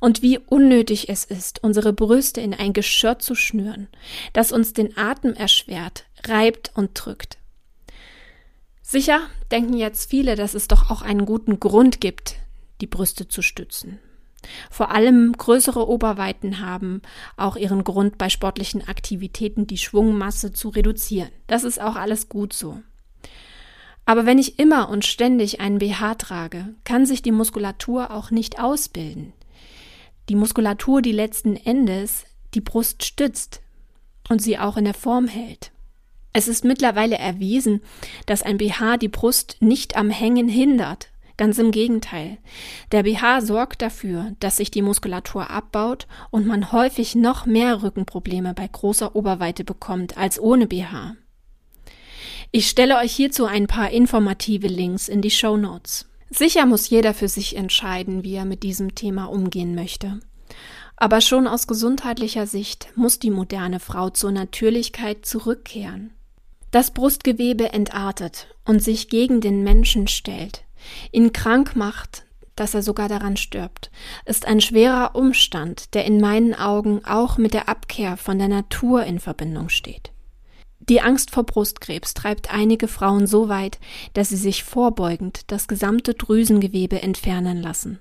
und 0.00 0.22
wie 0.22 0.38
unnötig 0.38 1.08
es 1.08 1.24
ist, 1.24 1.62
unsere 1.62 1.92
Brüste 1.92 2.40
in 2.40 2.54
ein 2.54 2.72
Geschirr 2.72 3.18
zu 3.18 3.34
schnüren, 3.34 3.88
das 4.32 4.52
uns 4.52 4.72
den 4.72 4.96
Atem 4.96 5.34
erschwert, 5.34 6.04
reibt 6.26 6.72
und 6.74 6.90
drückt. 6.94 7.38
Sicher 8.82 9.20
denken 9.50 9.74
jetzt 9.74 10.10
viele, 10.10 10.36
dass 10.36 10.54
es 10.54 10.68
doch 10.68 10.90
auch 10.90 11.02
einen 11.02 11.26
guten 11.26 11.58
Grund 11.58 12.00
gibt, 12.00 12.36
die 12.80 12.86
Brüste 12.86 13.28
zu 13.28 13.42
stützen. 13.42 13.98
Vor 14.70 14.90
allem 14.90 15.32
größere 15.32 15.88
Oberweiten 15.88 16.60
haben 16.60 17.00
auch 17.38 17.56
ihren 17.56 17.82
Grund 17.82 18.18
bei 18.18 18.28
sportlichen 18.28 18.86
Aktivitäten 18.86 19.66
die 19.66 19.78
Schwungmasse 19.78 20.52
zu 20.52 20.68
reduzieren. 20.68 21.30
Das 21.46 21.64
ist 21.64 21.80
auch 21.80 21.96
alles 21.96 22.28
gut 22.28 22.52
so. 22.52 22.82
Aber 24.04 24.26
wenn 24.26 24.38
ich 24.38 24.58
immer 24.58 24.90
und 24.90 25.06
ständig 25.06 25.60
einen 25.60 25.78
BH 25.78 26.16
trage, 26.16 26.74
kann 26.84 27.06
sich 27.06 27.22
die 27.22 27.32
Muskulatur 27.32 28.10
auch 28.10 28.30
nicht 28.30 28.60
ausbilden 28.60 29.32
die 30.28 30.36
Muskulatur, 30.36 31.02
die 31.02 31.12
letzten 31.12 31.56
Endes 31.56 32.24
die 32.54 32.60
Brust 32.60 33.04
stützt 33.04 33.60
und 34.28 34.40
sie 34.40 34.58
auch 34.58 34.76
in 34.76 34.84
der 34.84 34.94
Form 34.94 35.26
hält. 35.26 35.72
Es 36.32 36.48
ist 36.48 36.64
mittlerweile 36.64 37.16
erwiesen, 37.16 37.80
dass 38.26 38.42
ein 38.42 38.58
BH 38.58 38.96
die 38.96 39.08
Brust 39.08 39.56
nicht 39.60 39.96
am 39.96 40.10
Hängen 40.10 40.48
hindert. 40.48 41.08
Ganz 41.36 41.58
im 41.58 41.72
Gegenteil. 41.72 42.38
Der 42.92 43.02
BH 43.02 43.40
sorgt 43.40 43.82
dafür, 43.82 44.32
dass 44.38 44.58
sich 44.58 44.70
die 44.70 44.82
Muskulatur 44.82 45.50
abbaut 45.50 46.06
und 46.30 46.46
man 46.46 46.70
häufig 46.70 47.16
noch 47.16 47.44
mehr 47.44 47.82
Rückenprobleme 47.82 48.54
bei 48.54 48.68
großer 48.68 49.16
Oberweite 49.16 49.64
bekommt 49.64 50.16
als 50.16 50.40
ohne 50.40 50.66
BH. 50.68 51.16
Ich 52.52 52.68
stelle 52.68 52.98
euch 52.98 53.12
hierzu 53.12 53.46
ein 53.46 53.66
paar 53.66 53.90
informative 53.90 54.68
Links 54.68 55.08
in 55.08 55.22
die 55.22 55.30
Show 55.30 55.56
Notes. 55.56 56.06
Sicher 56.30 56.66
muss 56.66 56.88
jeder 56.88 57.14
für 57.14 57.28
sich 57.28 57.56
entscheiden, 57.56 58.24
wie 58.24 58.34
er 58.34 58.44
mit 58.44 58.62
diesem 58.62 58.94
Thema 58.94 59.26
umgehen 59.26 59.74
möchte. 59.74 60.20
Aber 60.96 61.20
schon 61.20 61.46
aus 61.46 61.66
gesundheitlicher 61.66 62.46
Sicht 62.46 62.88
muss 62.96 63.18
die 63.18 63.30
moderne 63.30 63.80
Frau 63.80 64.10
zur 64.10 64.32
Natürlichkeit 64.32 65.26
zurückkehren. 65.26 66.12
Das 66.70 66.92
Brustgewebe 66.92 67.72
entartet 67.72 68.48
und 68.64 68.82
sich 68.82 69.08
gegen 69.08 69.40
den 69.40 69.62
Menschen 69.62 70.08
stellt, 70.08 70.64
ihn 71.12 71.32
krank 71.32 71.76
macht, 71.76 72.24
dass 72.56 72.74
er 72.74 72.82
sogar 72.82 73.08
daran 73.08 73.36
stirbt, 73.36 73.90
ist 74.24 74.46
ein 74.46 74.60
schwerer 74.60 75.14
Umstand, 75.14 75.94
der 75.94 76.04
in 76.04 76.20
meinen 76.20 76.54
Augen 76.54 77.04
auch 77.04 77.36
mit 77.38 77.54
der 77.54 77.68
Abkehr 77.68 78.16
von 78.16 78.38
der 78.38 78.48
Natur 78.48 79.04
in 79.04 79.18
Verbindung 79.18 79.68
steht. 79.68 80.13
Die 80.88 81.00
Angst 81.00 81.30
vor 81.30 81.44
Brustkrebs 81.44 82.12
treibt 82.12 82.52
einige 82.52 82.88
Frauen 82.88 83.26
so 83.26 83.48
weit, 83.48 83.78
dass 84.12 84.28
sie 84.28 84.36
sich 84.36 84.64
vorbeugend 84.64 85.50
das 85.50 85.66
gesamte 85.66 86.14
Drüsengewebe 86.14 87.00
entfernen 87.00 87.62
lassen. 87.62 88.00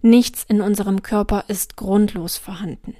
Nichts 0.00 0.44
in 0.48 0.60
unserem 0.60 1.02
Körper 1.02 1.44
ist 1.48 1.76
grundlos 1.76 2.36
vorhanden. 2.36 2.96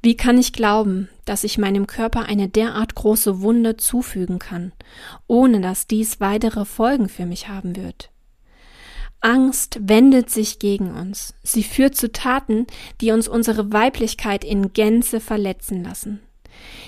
Wie 0.00 0.16
kann 0.16 0.38
ich 0.38 0.52
glauben, 0.52 1.08
dass 1.24 1.44
ich 1.44 1.58
meinem 1.58 1.86
Körper 1.86 2.24
eine 2.24 2.48
derart 2.48 2.94
große 2.94 3.42
Wunde 3.42 3.76
zufügen 3.76 4.38
kann, 4.38 4.72
ohne 5.26 5.60
dass 5.60 5.86
dies 5.86 6.18
weitere 6.20 6.64
Folgen 6.64 7.08
für 7.08 7.26
mich 7.26 7.48
haben 7.48 7.76
wird? 7.76 8.10
Angst 9.20 9.78
wendet 9.80 10.30
sich 10.30 10.58
gegen 10.58 10.90
uns. 10.90 11.34
Sie 11.44 11.62
führt 11.62 11.94
zu 11.94 12.10
Taten, 12.10 12.66
die 13.00 13.12
uns 13.12 13.28
unsere 13.28 13.72
Weiblichkeit 13.72 14.42
in 14.42 14.72
Gänze 14.72 15.20
verletzen 15.20 15.84
lassen. 15.84 16.20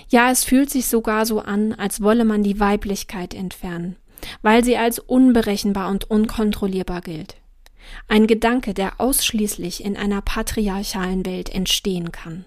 Ja, 0.08 0.30
es 0.30 0.44
fühlt 0.44 0.70
sich 0.70 0.86
sogar 0.86 1.26
so 1.26 1.40
an, 1.40 1.72
als 1.72 2.02
wolle 2.02 2.24
man 2.24 2.42
die 2.42 2.60
Weiblichkeit 2.60 3.34
entfernen, 3.34 3.96
weil 4.42 4.64
sie 4.64 4.76
als 4.76 4.98
unberechenbar 4.98 5.90
und 5.90 6.10
unkontrollierbar 6.10 7.00
gilt. 7.00 7.36
Ein 8.08 8.26
Gedanke, 8.26 8.74
der 8.74 9.00
ausschließlich 9.00 9.84
in 9.84 9.96
einer 9.96 10.22
patriarchalen 10.22 11.26
Welt 11.26 11.50
entstehen 11.50 12.12
kann. 12.12 12.44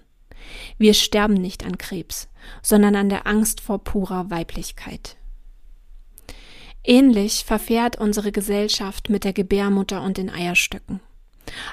Wir 0.78 0.94
sterben 0.94 1.34
nicht 1.34 1.64
an 1.64 1.78
Krebs, 1.78 2.28
sondern 2.62 2.96
an 2.96 3.08
der 3.08 3.26
Angst 3.26 3.60
vor 3.60 3.84
purer 3.84 4.30
Weiblichkeit. 4.30 5.16
Ähnlich 6.84 7.44
verfährt 7.44 7.96
unsere 7.96 8.32
Gesellschaft 8.32 9.10
mit 9.10 9.24
der 9.24 9.32
Gebärmutter 9.32 10.02
und 10.02 10.16
den 10.16 10.30
Eierstöcken. 10.30 11.00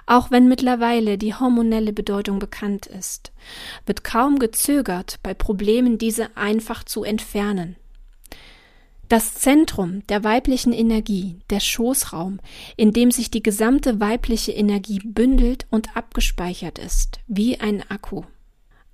Auch 0.05 0.32
wenn 0.32 0.48
mittlerweile 0.48 1.17
die 1.17 1.34
hormonelle 1.34 1.94
Bedeutung 1.94 2.39
bekannt 2.39 2.86
ist, 2.86 3.32
wird 3.86 4.03
kaum 4.03 4.39
gezögert, 4.39 5.20
bei 5.24 5.34
Problemen 5.34 5.98
diese 5.98 6.36
einfach 6.38 6.84
zu 6.84 7.03
entfernen. 7.03 7.75
Das 9.08 9.36
Zentrum 9.36 10.05
der 10.08 10.24
weiblichen 10.24 10.74
Energie, 10.74 11.38
der 11.51 11.60
Schoßraum, 11.60 12.39
in 12.75 12.91
dem 12.91 13.12
sich 13.12 13.29
die 13.29 13.44
gesamte 13.44 14.00
weibliche 14.00 14.51
Energie 14.51 15.00
bündelt 15.03 15.67
und 15.70 15.96
abgespeichert 15.96 16.79
ist, 16.79 17.20
wie 17.27 17.60
ein 17.60 17.84
Akku. 17.89 18.24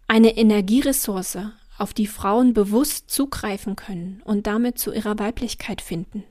Eine 0.10 0.36
Energieressource, 0.36 1.38
auf 1.78 1.94
die 1.94 2.08
Frauen 2.08 2.54
bewusst 2.54 3.10
zugreifen 3.10 3.78
können 3.78 4.22
und 4.26 4.48
damit 4.48 4.78
zu 4.78 4.94
ihrer 4.94 5.18
Weiblichkeit 5.18 5.82
finden. 5.82 6.26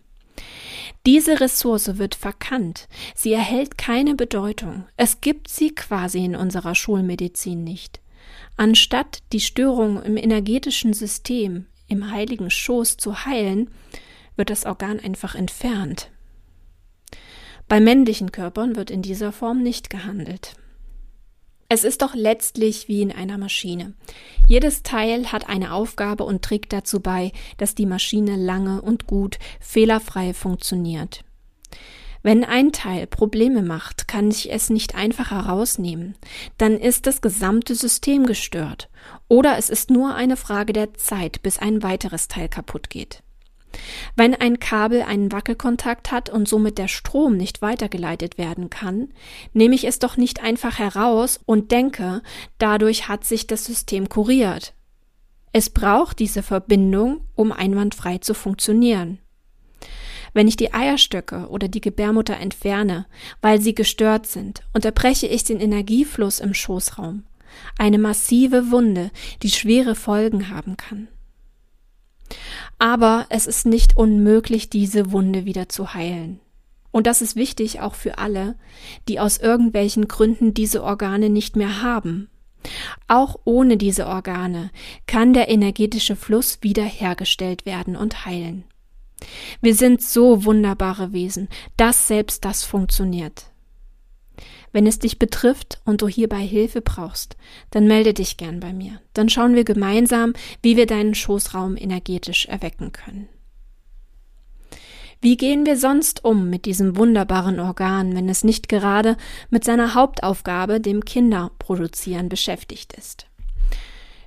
Diese 1.06 1.40
Ressource 1.40 1.98
wird 1.98 2.14
verkannt, 2.14 2.88
sie 3.14 3.32
erhält 3.32 3.78
keine 3.78 4.14
Bedeutung, 4.14 4.84
es 4.96 5.20
gibt 5.20 5.48
sie 5.48 5.74
quasi 5.74 6.24
in 6.24 6.36
unserer 6.36 6.74
Schulmedizin 6.74 7.64
nicht. 7.64 8.00
Anstatt 8.56 9.20
die 9.32 9.40
Störung 9.40 10.02
im 10.02 10.16
energetischen 10.16 10.92
System, 10.92 11.66
im 11.88 12.10
heiligen 12.10 12.50
Schoß 12.50 12.98
zu 12.98 13.24
heilen, 13.24 13.70
wird 14.36 14.50
das 14.50 14.66
Organ 14.66 15.00
einfach 15.00 15.34
entfernt. 15.34 16.10
Bei 17.68 17.80
männlichen 17.80 18.32
Körpern 18.32 18.76
wird 18.76 18.90
in 18.90 19.00
dieser 19.00 19.32
Form 19.32 19.62
nicht 19.62 19.90
gehandelt. 19.90 20.54
Es 21.72 21.84
ist 21.84 22.02
doch 22.02 22.16
letztlich 22.16 22.88
wie 22.88 23.00
in 23.00 23.12
einer 23.12 23.38
Maschine. 23.38 23.94
Jedes 24.48 24.82
Teil 24.82 25.30
hat 25.30 25.48
eine 25.48 25.72
Aufgabe 25.72 26.24
und 26.24 26.42
trägt 26.42 26.72
dazu 26.72 26.98
bei, 26.98 27.30
dass 27.58 27.76
die 27.76 27.86
Maschine 27.86 28.34
lange 28.34 28.82
und 28.82 29.06
gut 29.06 29.38
fehlerfrei 29.60 30.34
funktioniert. 30.34 31.22
Wenn 32.24 32.42
ein 32.42 32.72
Teil 32.72 33.06
Probleme 33.06 33.62
macht, 33.62 34.08
kann 34.08 34.32
ich 34.32 34.52
es 34.52 34.68
nicht 34.68 34.96
einfach 34.96 35.30
herausnehmen. 35.30 36.16
Dann 36.58 36.76
ist 36.76 37.06
das 37.06 37.20
gesamte 37.20 37.76
System 37.76 38.26
gestört. 38.26 38.90
Oder 39.28 39.56
es 39.56 39.70
ist 39.70 39.90
nur 39.90 40.16
eine 40.16 40.36
Frage 40.36 40.72
der 40.72 40.94
Zeit, 40.94 41.40
bis 41.40 41.60
ein 41.60 41.84
weiteres 41.84 42.26
Teil 42.26 42.48
kaputt 42.48 42.90
geht. 42.90 43.22
Wenn 44.16 44.34
ein 44.34 44.58
Kabel 44.58 45.02
einen 45.02 45.32
Wackelkontakt 45.32 46.10
hat 46.10 46.28
und 46.28 46.48
somit 46.48 46.78
der 46.78 46.88
Strom 46.88 47.36
nicht 47.36 47.62
weitergeleitet 47.62 48.38
werden 48.38 48.70
kann, 48.70 49.08
nehme 49.52 49.74
ich 49.74 49.84
es 49.84 49.98
doch 49.98 50.16
nicht 50.16 50.42
einfach 50.42 50.78
heraus 50.78 51.40
und 51.46 51.70
denke, 51.72 52.22
dadurch 52.58 53.08
hat 53.08 53.24
sich 53.24 53.46
das 53.46 53.64
System 53.64 54.08
kuriert. 54.08 54.74
Es 55.52 55.70
braucht 55.70 56.18
diese 56.18 56.42
Verbindung, 56.42 57.22
um 57.34 57.52
einwandfrei 57.52 58.18
zu 58.18 58.34
funktionieren. 58.34 59.18
Wenn 60.32 60.46
ich 60.46 60.56
die 60.56 60.72
Eierstöcke 60.72 61.48
oder 61.48 61.66
die 61.66 61.80
Gebärmutter 61.80 62.36
entferne, 62.36 63.06
weil 63.42 63.60
sie 63.60 63.74
gestört 63.74 64.26
sind, 64.26 64.62
unterbreche 64.72 65.26
ich 65.26 65.42
den 65.42 65.58
Energiefluss 65.58 66.38
im 66.38 66.54
Schoßraum. 66.54 67.24
Eine 67.76 67.98
massive 67.98 68.70
Wunde, 68.70 69.10
die 69.42 69.50
schwere 69.50 69.96
Folgen 69.96 70.50
haben 70.50 70.76
kann. 70.76 71.08
Aber 72.78 73.26
es 73.28 73.46
ist 73.46 73.66
nicht 73.66 73.96
unmöglich, 73.96 74.70
diese 74.70 75.12
Wunde 75.12 75.44
wieder 75.44 75.68
zu 75.68 75.94
heilen. 75.94 76.40
Und 76.92 77.06
das 77.06 77.22
ist 77.22 77.36
wichtig 77.36 77.80
auch 77.80 77.94
für 77.94 78.18
alle, 78.18 78.56
die 79.08 79.20
aus 79.20 79.38
irgendwelchen 79.38 80.08
Gründen 80.08 80.54
diese 80.54 80.82
Organe 80.82 81.30
nicht 81.30 81.56
mehr 81.56 81.82
haben. 81.82 82.28
Auch 83.08 83.36
ohne 83.44 83.76
diese 83.76 84.06
Organe 84.06 84.70
kann 85.06 85.32
der 85.32 85.48
energetische 85.48 86.16
Fluss 86.16 86.58
wiederhergestellt 86.62 87.64
werden 87.64 87.96
und 87.96 88.26
heilen. 88.26 88.64
Wir 89.60 89.74
sind 89.74 90.02
so 90.02 90.44
wunderbare 90.44 91.12
Wesen, 91.12 91.48
dass 91.76 92.08
selbst 92.08 92.44
das 92.44 92.64
funktioniert. 92.64 93.49
Wenn 94.72 94.86
es 94.86 94.98
dich 94.98 95.18
betrifft 95.18 95.80
und 95.84 96.02
du 96.02 96.08
hierbei 96.08 96.40
Hilfe 96.46 96.80
brauchst, 96.80 97.36
dann 97.70 97.86
melde 97.86 98.14
dich 98.14 98.36
gern 98.36 98.60
bei 98.60 98.72
mir. 98.72 99.00
Dann 99.14 99.28
schauen 99.28 99.54
wir 99.54 99.64
gemeinsam, 99.64 100.32
wie 100.62 100.76
wir 100.76 100.86
deinen 100.86 101.14
Schoßraum 101.14 101.76
energetisch 101.76 102.46
erwecken 102.46 102.92
können. 102.92 103.28
Wie 105.22 105.36
gehen 105.36 105.66
wir 105.66 105.76
sonst 105.76 106.24
um 106.24 106.48
mit 106.48 106.64
diesem 106.64 106.96
wunderbaren 106.96 107.60
Organ, 107.60 108.14
wenn 108.14 108.28
es 108.28 108.42
nicht 108.42 108.70
gerade 108.70 109.16
mit 109.50 109.64
seiner 109.64 109.94
Hauptaufgabe, 109.94 110.80
dem 110.80 111.04
Kinderproduzieren, 111.04 112.30
beschäftigt 112.30 112.94
ist? 112.94 113.26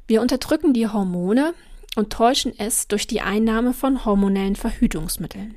Wir 0.06 0.22
unterdrücken 0.22 0.74
die 0.74 0.88
Hormone 0.88 1.56
und 1.96 2.12
täuschen 2.12 2.54
es 2.58 2.88
durch 2.88 3.08
die 3.08 3.22
Einnahme 3.22 3.74
von 3.74 4.06
hormonellen 4.06 4.56
Verhütungsmitteln. 4.56 5.56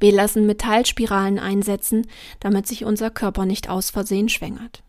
Wir 0.00 0.12
lassen 0.12 0.46
Metallspiralen 0.46 1.38
einsetzen, 1.38 2.06
damit 2.40 2.66
sich 2.66 2.84
unser 2.84 3.10
Körper 3.10 3.46
nicht 3.46 3.68
aus 3.68 3.90
Versehen 3.90 4.28
schwängert. 4.28 4.82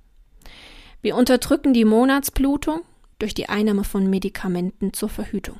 Wir 1.01 1.15
unterdrücken 1.15 1.73
die 1.73 1.85
Monatsblutung 1.85 2.81
durch 3.19 3.33
die 3.33 3.47
Einnahme 3.47 3.83
von 3.83 4.09
Medikamenten 4.09 4.93
zur 4.93 5.09
Verhütung. 5.09 5.59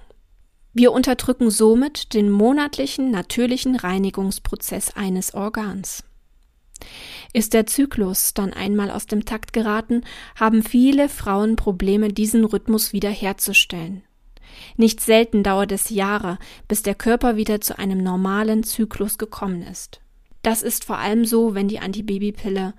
Wir 0.74 0.92
unterdrücken 0.92 1.50
somit 1.52 2.14
den 2.14 2.30
monatlichen 2.30 3.12
natürlichen 3.12 3.76
Reinigungsprozess 3.76 4.92
eines 4.96 5.34
Organs. 5.34 6.04
Ist 7.32 7.54
der 7.54 7.66
Zyklus 7.66 8.34
dann 8.34 8.52
einmal 8.52 8.92
aus 8.92 9.06
dem 9.06 9.24
Takt 9.24 9.54
geraten, 9.54 10.04
haben 10.36 10.64
viele 10.64 11.08
Frauen 11.08 11.56
Probleme, 11.56 12.10
diesen 12.10 12.44
Rhythmus 12.44 12.92
wiederherzustellen. 12.92 14.04
Nicht 14.78 15.00
selten 15.02 15.44
dauert 15.44 15.72
es 15.72 15.90
Jahre, 15.90 16.38
bis 16.68 16.84
der 16.84 16.96
Körper 16.96 17.38
wieder 17.38 17.62
zu 17.62 17.78
einem 17.80 18.04
normalen 18.04 18.64
Zyklus 18.64 19.18
gekommen 19.18 19.62
ist. 19.62 20.02
Das 20.42 20.62
ist 20.62 20.86
vor 20.86 20.98
allem 20.98 21.26
so, 21.26 21.56
wenn 21.56 21.68
die 21.68 21.80
Antibabypille 21.80 22.74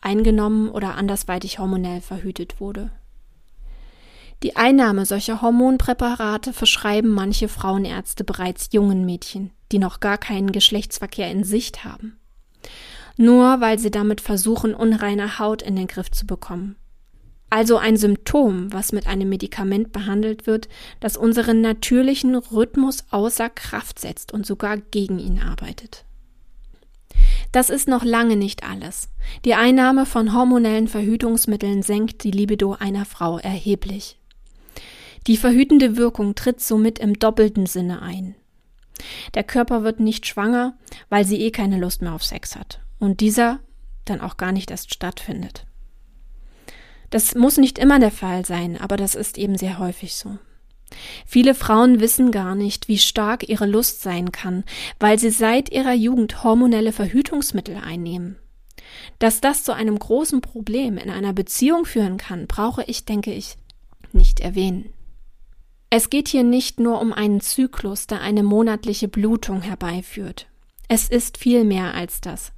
eingenommen 0.00 0.68
oder 0.68 0.96
andersweitig 0.96 1.58
hormonell 1.58 2.00
verhütet 2.00 2.60
wurde. 2.60 2.90
Die 4.42 4.56
Einnahme 4.56 5.06
solcher 5.06 5.40
Hormonpräparate 5.40 6.52
verschreiben 6.52 7.10
manche 7.10 7.46
Frauenärzte 7.46 8.24
bereits 8.24 8.70
jungen 8.72 9.06
Mädchen, 9.06 9.52
die 9.70 9.78
noch 9.78 10.00
gar 10.00 10.18
keinen 10.18 10.50
Geschlechtsverkehr 10.50 11.30
in 11.30 11.44
Sicht 11.44 11.84
haben. 11.84 12.18
Nur 13.16 13.60
weil 13.60 13.78
sie 13.78 13.92
damit 13.92 14.20
versuchen, 14.20 14.74
unreine 14.74 15.38
Haut 15.38 15.62
in 15.62 15.76
den 15.76 15.86
Griff 15.86 16.10
zu 16.10 16.26
bekommen. 16.26 16.76
Also 17.52 17.76
ein 17.76 17.98
Symptom, 17.98 18.72
was 18.72 18.92
mit 18.92 19.06
einem 19.06 19.28
Medikament 19.28 19.92
behandelt 19.92 20.46
wird, 20.46 20.70
das 21.00 21.18
unseren 21.18 21.60
natürlichen 21.60 22.34
Rhythmus 22.34 23.04
außer 23.10 23.50
Kraft 23.50 23.98
setzt 23.98 24.32
und 24.32 24.46
sogar 24.46 24.78
gegen 24.78 25.18
ihn 25.18 25.38
arbeitet. 25.38 26.06
Das 27.52 27.68
ist 27.68 27.88
noch 27.88 28.04
lange 28.04 28.36
nicht 28.36 28.64
alles. 28.64 29.10
Die 29.44 29.52
Einnahme 29.52 30.06
von 30.06 30.32
hormonellen 30.32 30.88
Verhütungsmitteln 30.88 31.82
senkt 31.82 32.24
die 32.24 32.30
Libido 32.30 32.72
einer 32.80 33.04
Frau 33.04 33.36
erheblich. 33.36 34.18
Die 35.26 35.36
verhütende 35.36 35.98
Wirkung 35.98 36.34
tritt 36.34 36.62
somit 36.62 37.00
im 37.00 37.18
doppelten 37.18 37.66
Sinne 37.66 38.00
ein. 38.00 38.34
Der 39.34 39.44
Körper 39.44 39.82
wird 39.82 40.00
nicht 40.00 40.26
schwanger, 40.26 40.78
weil 41.10 41.26
sie 41.26 41.42
eh 41.42 41.50
keine 41.50 41.76
Lust 41.76 42.00
mehr 42.00 42.14
auf 42.14 42.24
Sex 42.24 42.56
hat. 42.56 42.80
Und 42.98 43.20
dieser 43.20 43.60
dann 44.06 44.22
auch 44.22 44.38
gar 44.38 44.52
nicht 44.52 44.70
erst 44.70 44.94
stattfindet. 44.94 45.66
Das 47.12 47.34
muss 47.34 47.58
nicht 47.58 47.78
immer 47.78 47.98
der 47.98 48.10
Fall 48.10 48.46
sein, 48.46 48.80
aber 48.80 48.96
das 48.96 49.14
ist 49.14 49.36
eben 49.36 49.58
sehr 49.58 49.78
häufig 49.78 50.14
so. 50.14 50.38
Viele 51.26 51.54
Frauen 51.54 52.00
wissen 52.00 52.30
gar 52.30 52.54
nicht, 52.54 52.88
wie 52.88 52.96
stark 52.96 53.46
ihre 53.50 53.66
Lust 53.66 54.00
sein 54.00 54.32
kann, 54.32 54.64
weil 54.98 55.18
sie 55.18 55.28
seit 55.28 55.70
ihrer 55.70 55.92
Jugend 55.92 56.42
hormonelle 56.42 56.90
Verhütungsmittel 56.90 57.76
einnehmen. 57.76 58.36
Dass 59.18 59.42
das 59.42 59.62
zu 59.62 59.74
einem 59.74 59.98
großen 59.98 60.40
Problem 60.40 60.96
in 60.96 61.10
einer 61.10 61.34
Beziehung 61.34 61.84
führen 61.84 62.16
kann, 62.16 62.46
brauche 62.46 62.82
ich, 62.84 63.04
denke 63.04 63.34
ich, 63.34 63.56
nicht 64.12 64.40
erwähnen. 64.40 64.88
Es 65.90 66.08
geht 66.08 66.28
hier 66.28 66.44
nicht 66.44 66.80
nur 66.80 66.98
um 66.98 67.12
einen 67.12 67.42
Zyklus, 67.42 68.06
der 68.06 68.22
eine 68.22 68.42
monatliche 68.42 69.08
Blutung 69.08 69.60
herbeiführt. 69.60 70.46
Es 70.88 71.10
ist 71.10 71.36
viel 71.36 71.64
mehr 71.64 71.92
als 71.92 72.22
das. 72.22 72.52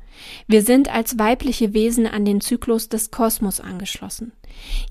Wir 0.46 0.62
sind 0.62 0.92
als 0.92 1.18
weibliche 1.18 1.74
Wesen 1.74 2.06
an 2.06 2.24
den 2.24 2.40
Zyklus 2.40 2.88
des 2.88 3.10
Kosmos 3.10 3.60
angeschlossen. 3.60 4.32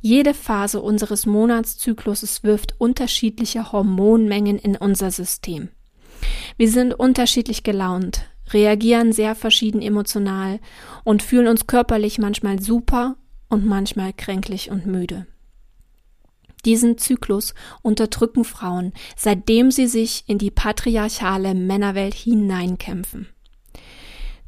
Jede 0.02 0.34
Phase 0.34 0.82
unseres 0.82 1.26
Monatszykluses 1.26 2.44
wirft 2.44 2.76
unterschiedliche 2.80 3.72
Hormonmengen 3.72 4.58
in 4.58 4.76
unser 4.76 5.12
System. 5.12 5.70
Wir 6.58 6.70
sind 6.70 6.94
unterschiedlich 6.94 7.64
gelaunt, 7.64 8.26
reagieren 8.52 9.14
sehr 9.14 9.36
verschieden 9.36 9.82
emotional 9.82 10.60
und 11.04 11.24
fühlen 11.24 11.48
uns 11.48 11.68
körperlich 11.68 12.20
manchmal 12.20 12.62
super 12.62 13.16
und 13.50 13.66
manchmal 13.66 14.14
kränklich 14.14 14.72
und 14.72 14.86
müde. 14.86 15.28
Diesen 16.66 16.98
Zyklus 16.98 17.54
unterdrücken 17.82 18.46
Frauen, 18.46 18.94
seitdem 19.18 19.70
sie 19.70 19.88
sich 19.88 20.24
in 20.28 20.38
die 20.38 20.52
patriarchale 20.52 21.56
Männerwelt 21.56 22.14
hineinkämpfen. 22.14 23.28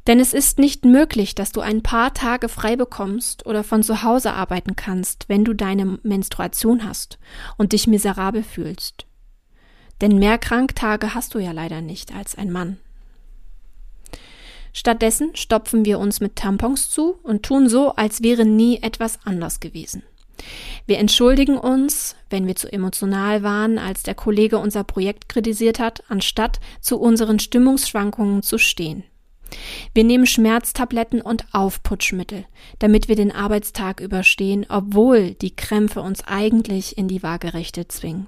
Denn 0.06 0.20
es 0.20 0.32
ist 0.32 0.58
nicht 0.58 0.84
möglich, 0.84 1.34
dass 1.34 1.50
du 1.50 1.60
ein 1.60 1.82
paar 1.82 2.14
Tage 2.14 2.48
frei 2.48 2.76
bekommst 2.76 3.44
oder 3.44 3.64
von 3.64 3.82
zu 3.82 4.02
Hause 4.02 4.32
arbeiten 4.32 4.76
kannst, 4.76 5.28
wenn 5.28 5.44
du 5.44 5.52
deine 5.52 5.98
Menstruation 6.02 6.86
hast 6.86 7.18
und 7.56 7.72
dich 7.72 7.86
miserabel 7.86 8.44
fühlst. 8.44 9.06
Denn 10.00 10.18
mehr 10.18 10.38
Kranktage 10.38 11.14
hast 11.14 11.34
du 11.34 11.38
ja 11.38 11.52
leider 11.52 11.80
nicht 11.80 12.14
als 12.14 12.36
ein 12.36 12.52
Mann. 12.52 12.78
Stattdessen 14.72 15.34
stopfen 15.34 15.86
wir 15.86 15.98
uns 15.98 16.20
mit 16.20 16.36
Tampons 16.36 16.90
zu 16.90 17.18
und 17.22 17.42
tun 17.42 17.68
so, 17.68 17.92
als 17.92 18.22
wäre 18.22 18.44
nie 18.44 18.82
etwas 18.82 19.18
anders 19.24 19.58
gewesen. 19.58 20.02
Wir 20.86 20.98
entschuldigen 20.98 21.56
uns, 21.56 22.14
wenn 22.28 22.46
wir 22.46 22.56
zu 22.56 22.70
emotional 22.70 23.42
waren, 23.42 23.78
als 23.78 24.02
der 24.02 24.14
Kollege 24.14 24.58
unser 24.58 24.84
Projekt 24.84 25.30
kritisiert 25.30 25.78
hat, 25.78 26.04
anstatt 26.08 26.60
zu 26.82 27.00
unseren 27.00 27.38
Stimmungsschwankungen 27.38 28.42
zu 28.42 28.58
stehen. 28.58 29.02
Wir 29.94 30.04
nehmen 30.04 30.26
Schmerztabletten 30.26 31.20
und 31.20 31.46
Aufputschmittel, 31.52 32.44
damit 32.78 33.08
wir 33.08 33.16
den 33.16 33.32
Arbeitstag 33.32 34.00
überstehen, 34.00 34.66
obwohl 34.68 35.34
die 35.34 35.54
Krämpfe 35.54 36.02
uns 36.02 36.22
eigentlich 36.24 36.98
in 36.98 37.08
die 37.08 37.22
Waagerechte 37.22 37.88
zwingen. 37.88 38.26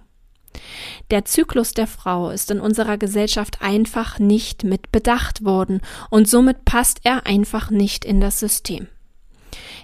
Der 1.11 1.25
Zyklus 1.25 1.73
der 1.73 1.87
Frau 1.87 2.31
ist 2.31 2.51
in 2.51 2.61
unserer 2.61 2.99
Gesellschaft 2.99 3.61
einfach 3.61 4.19
nicht 4.19 4.65
mit 4.65 4.91
bedacht 4.93 5.45
worden 5.45 5.81
und 6.11 6.29
somit 6.29 6.65
passt 6.65 7.01
er 7.05 7.27
einfach 7.27 7.71
nicht 7.71 8.05
in 8.05 8.21
das 8.21 8.41
System. 8.41 8.89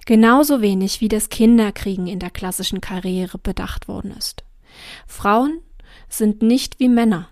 Genauso 0.06 0.60
wenig 0.60 1.00
wie 1.00 1.08
das 1.08 1.28
Kinderkriegen 1.30 2.06
in 2.06 2.18
der 2.18 2.30
klassischen 2.30 2.80
Karriere 2.80 3.38
bedacht 3.38 3.88
worden 3.88 4.14
ist. 4.16 4.44
Frauen 5.06 5.60
sind 6.08 6.42
nicht 6.42 6.78
wie 6.80 6.88
Männer. 6.88 7.28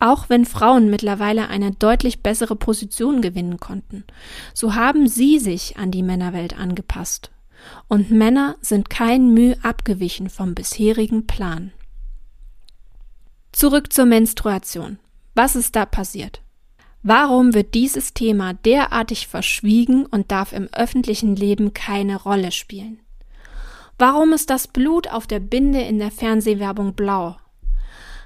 Auch 0.00 0.30
wenn 0.30 0.46
Frauen 0.46 0.88
mittlerweile 0.88 1.48
eine 1.48 1.72
deutlich 1.72 2.22
bessere 2.22 2.56
Position 2.56 3.20
gewinnen 3.20 3.60
konnten, 3.60 4.04
so 4.54 4.74
haben 4.74 5.06
sie 5.06 5.38
sich 5.38 5.76
an 5.76 5.90
die 5.90 6.02
Männerwelt 6.02 6.58
angepasst. 6.58 7.30
Und 7.86 8.10
Männer 8.10 8.56
sind 8.62 8.88
kein 8.88 9.34
Mühe 9.34 9.58
abgewichen 9.62 10.30
vom 10.30 10.54
bisherigen 10.54 11.26
Plan. 11.26 11.72
Zurück 13.52 13.92
zur 13.92 14.06
Menstruation. 14.06 14.98
Was 15.34 15.54
ist 15.54 15.76
da 15.76 15.84
passiert? 15.84 16.40
Warum 17.02 17.52
wird 17.52 17.74
dieses 17.74 18.14
Thema 18.14 18.54
derartig 18.54 19.26
verschwiegen 19.26 20.06
und 20.06 20.30
darf 20.30 20.54
im 20.54 20.68
öffentlichen 20.72 21.36
Leben 21.36 21.74
keine 21.74 22.16
Rolle 22.16 22.52
spielen? 22.52 23.00
Warum 23.98 24.32
ist 24.32 24.48
das 24.48 24.66
Blut 24.66 25.08
auf 25.08 25.26
der 25.26 25.40
Binde 25.40 25.82
in 25.82 25.98
der 25.98 26.10
Fernsehwerbung 26.10 26.94
blau 26.94 27.36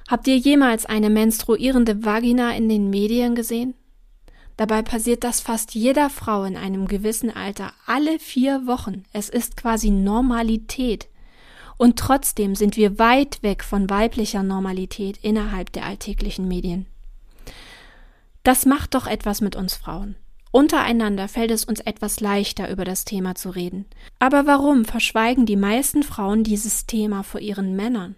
Habt 0.07 0.27
ihr 0.27 0.37
jemals 0.37 0.85
eine 0.85 1.09
menstruierende 1.09 2.05
Vagina 2.05 2.55
in 2.55 2.69
den 2.69 2.89
Medien 2.89 3.33
gesehen? 3.33 3.73
Dabei 4.57 4.83
passiert 4.83 5.23
das 5.23 5.41
fast 5.41 5.73
jeder 5.73 6.09
Frau 6.09 6.43
in 6.43 6.55
einem 6.55 6.87
gewissen 6.87 7.35
Alter 7.35 7.73
alle 7.85 8.19
vier 8.19 8.67
Wochen. 8.67 9.03
Es 9.11 9.29
ist 9.29 9.57
quasi 9.57 9.89
Normalität. 9.89 11.07
Und 11.77 11.99
trotzdem 11.99 12.55
sind 12.55 12.77
wir 12.77 12.99
weit 12.99 13.43
weg 13.43 13.63
von 13.63 13.89
weiblicher 13.89 14.43
Normalität 14.43 15.17
innerhalb 15.21 15.73
der 15.73 15.85
alltäglichen 15.85 16.47
Medien. 16.47 16.85
Das 18.43 18.65
macht 18.65 18.93
doch 18.93 19.07
etwas 19.07 19.41
mit 19.41 19.55
uns 19.55 19.75
Frauen. 19.75 20.15
Untereinander 20.51 21.27
fällt 21.27 21.51
es 21.51 21.65
uns 21.65 21.81
etwas 21.81 22.21
leichter, 22.21 22.69
über 22.69 22.85
das 22.85 23.03
Thema 23.03 23.35
zu 23.35 23.49
reden. 23.49 23.85
Aber 24.19 24.45
warum 24.45 24.85
verschweigen 24.85 25.45
die 25.45 25.57
meisten 25.57 26.01
Frauen 26.01 26.45
dieses 26.45 26.85
Thema 26.85 27.23
vor 27.23 27.41
ihren 27.41 27.75
Männern? 27.75 28.15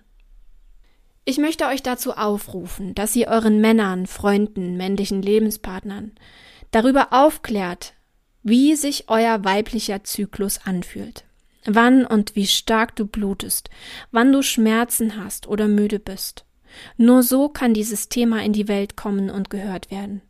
Ich 1.30 1.38
möchte 1.38 1.66
euch 1.66 1.84
dazu 1.84 2.14
aufrufen, 2.14 2.96
dass 2.96 3.14
ihr 3.14 3.28
euren 3.28 3.60
Männern, 3.60 4.08
Freunden, 4.08 4.78
männlichen 4.78 5.22
Lebenspartnern 5.22 6.14
darüber 6.72 7.10
aufklärt, 7.12 7.96
wie 8.44 8.76
sich 8.76 9.10
euer 9.10 9.44
weiblicher 9.44 10.06
Zyklus 10.06 10.62
anfühlt. 10.64 11.26
Wann 11.66 12.06
und 12.06 12.38
wie 12.38 12.48
stark 12.48 12.96
du 12.96 13.06
blutest, 13.06 13.70
wann 14.10 14.32
du 14.32 14.42
Schmerzen 14.42 15.22
hast 15.22 15.50
oder 15.50 15.68
müde 15.68 16.00
bist. 16.00 16.46
Nur 16.96 17.24
so 17.24 17.50
kann 17.50 17.74
dieses 17.74 18.08
Thema 18.08 18.42
in 18.42 18.54
die 18.54 18.70
Welt 18.70 18.96
kommen 18.96 19.30
und 19.30 19.50
gehört 19.50 19.92
werden. 19.92 20.22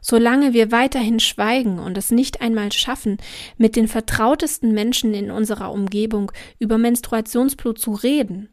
Solange 0.00 0.52
wir 0.52 0.72
weiterhin 0.72 1.20
schweigen 1.20 1.78
und 1.78 1.96
es 1.96 2.10
nicht 2.10 2.40
einmal 2.40 2.72
schaffen, 2.72 3.18
mit 3.58 3.76
den 3.76 3.86
vertrautesten 3.86 4.74
Menschen 4.74 5.14
in 5.14 5.30
unserer 5.30 5.70
Umgebung 5.70 6.32
über 6.58 6.78
Menstruationsblut 6.78 7.78
zu 7.78 7.92
reden, 7.92 8.48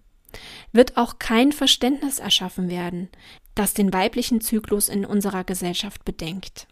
wird 0.72 0.98
auch 0.98 1.20
kein 1.20 1.52
Verständnis 1.52 2.20
erschaffen 2.20 2.70
werden, 2.70 3.10
das 3.56 3.74
den 3.74 3.94
weiblichen 3.94 4.42
Zyklus 4.42 4.90
in 4.90 5.06
unserer 5.06 5.44
Gesellschaft 5.44 6.06
bedenkt. 6.06 6.68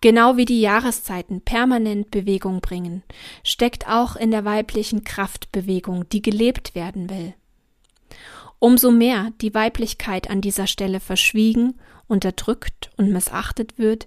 Genau 0.00 0.36
wie 0.36 0.44
die 0.44 0.60
Jahreszeiten 0.60 1.40
permanent 1.40 2.10
Bewegung 2.10 2.60
bringen, 2.60 3.02
steckt 3.42 3.88
auch 3.88 4.14
in 4.14 4.30
der 4.30 4.44
weiblichen 4.44 5.02
Kraftbewegung, 5.02 6.08
die 6.10 6.22
gelebt 6.22 6.76
werden 6.76 7.10
will. 7.10 7.34
Umso 8.60 8.90
mehr 8.90 9.32
die 9.40 9.54
Weiblichkeit 9.54 10.30
an 10.30 10.40
dieser 10.40 10.66
Stelle 10.66 11.00
verschwiegen, 11.00 11.74
unterdrückt 12.06 12.90
und 12.96 13.10
missachtet 13.10 13.78
wird, 13.78 14.06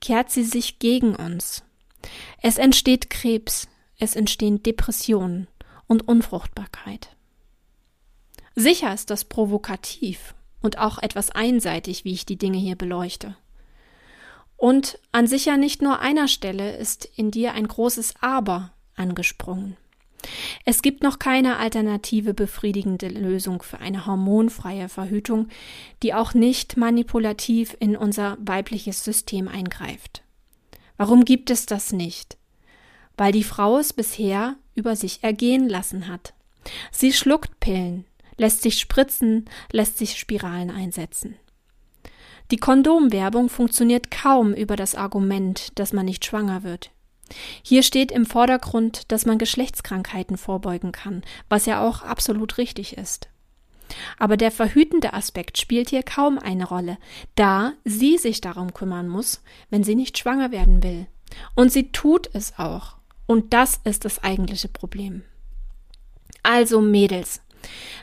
kehrt 0.00 0.30
sie 0.30 0.44
sich 0.44 0.78
gegen 0.78 1.14
uns. 1.14 1.64
Es 2.42 2.58
entsteht 2.58 3.10
Krebs, 3.10 3.68
es 3.98 4.16
entstehen 4.16 4.62
Depressionen 4.62 5.48
und 5.86 6.06
Unfruchtbarkeit. 6.06 7.16
Sicher 8.58 8.92
ist 8.92 9.10
das 9.10 9.24
provokativ 9.24 10.34
und 10.62 10.78
auch 10.78 10.98
etwas 10.98 11.30
einseitig, 11.30 12.04
wie 12.04 12.12
ich 12.12 12.26
die 12.26 12.34
Dinge 12.34 12.58
hier 12.58 12.74
beleuchte. 12.74 13.36
Und 14.56 14.98
an 15.12 15.28
sicher 15.28 15.56
nicht 15.56 15.80
nur 15.80 16.00
einer 16.00 16.26
Stelle 16.26 16.76
ist 16.76 17.04
in 17.04 17.30
dir 17.30 17.52
ein 17.52 17.68
großes 17.68 18.14
Aber 18.20 18.72
angesprungen. 18.96 19.76
Es 20.64 20.82
gibt 20.82 21.04
noch 21.04 21.20
keine 21.20 21.58
alternative 21.58 22.34
befriedigende 22.34 23.06
Lösung 23.06 23.62
für 23.62 23.78
eine 23.78 24.06
hormonfreie 24.06 24.88
Verhütung, 24.88 25.46
die 26.02 26.12
auch 26.12 26.34
nicht 26.34 26.76
manipulativ 26.76 27.76
in 27.78 27.96
unser 27.96 28.36
weibliches 28.40 29.04
System 29.04 29.46
eingreift. 29.46 30.24
Warum 30.96 31.24
gibt 31.24 31.50
es 31.50 31.66
das 31.66 31.92
nicht? 31.92 32.36
Weil 33.16 33.30
die 33.30 33.44
Frau 33.44 33.78
es 33.78 33.92
bisher 33.92 34.56
über 34.74 34.96
sich 34.96 35.22
ergehen 35.22 35.68
lassen 35.68 36.08
hat. 36.08 36.34
Sie 36.90 37.12
schluckt 37.12 37.60
Pillen, 37.60 38.04
lässt 38.38 38.62
sich 38.62 38.78
spritzen, 38.78 39.44
lässt 39.70 39.98
sich 39.98 40.18
Spiralen 40.18 40.70
einsetzen. 40.70 41.36
Die 42.50 42.56
Kondomwerbung 42.56 43.50
funktioniert 43.50 44.10
kaum 44.10 44.54
über 44.54 44.76
das 44.76 44.94
Argument, 44.94 45.78
dass 45.78 45.92
man 45.92 46.06
nicht 46.06 46.24
schwanger 46.24 46.62
wird. 46.62 46.90
Hier 47.62 47.82
steht 47.82 48.10
im 48.10 48.24
Vordergrund, 48.24 49.12
dass 49.12 49.26
man 49.26 49.36
Geschlechtskrankheiten 49.36 50.38
vorbeugen 50.38 50.92
kann, 50.92 51.22
was 51.50 51.66
ja 51.66 51.86
auch 51.86 52.02
absolut 52.02 52.56
richtig 52.56 52.96
ist. 52.96 53.28
Aber 54.18 54.36
der 54.36 54.50
verhütende 54.50 55.12
Aspekt 55.12 55.58
spielt 55.58 55.90
hier 55.90 56.02
kaum 56.02 56.38
eine 56.38 56.66
Rolle, 56.66 56.98
da 57.34 57.72
sie 57.84 58.16
sich 58.18 58.40
darum 58.40 58.72
kümmern 58.72 59.08
muss, 59.08 59.42
wenn 59.70 59.84
sie 59.84 59.94
nicht 59.94 60.16
schwanger 60.16 60.50
werden 60.50 60.82
will. 60.82 61.06
Und 61.54 61.70
sie 61.70 61.92
tut 61.92 62.30
es 62.32 62.58
auch. 62.58 62.96
Und 63.26 63.52
das 63.52 63.80
ist 63.84 64.06
das 64.06 64.22
eigentliche 64.22 64.68
Problem. 64.68 65.22
Also 66.42 66.80
Mädels, 66.80 67.42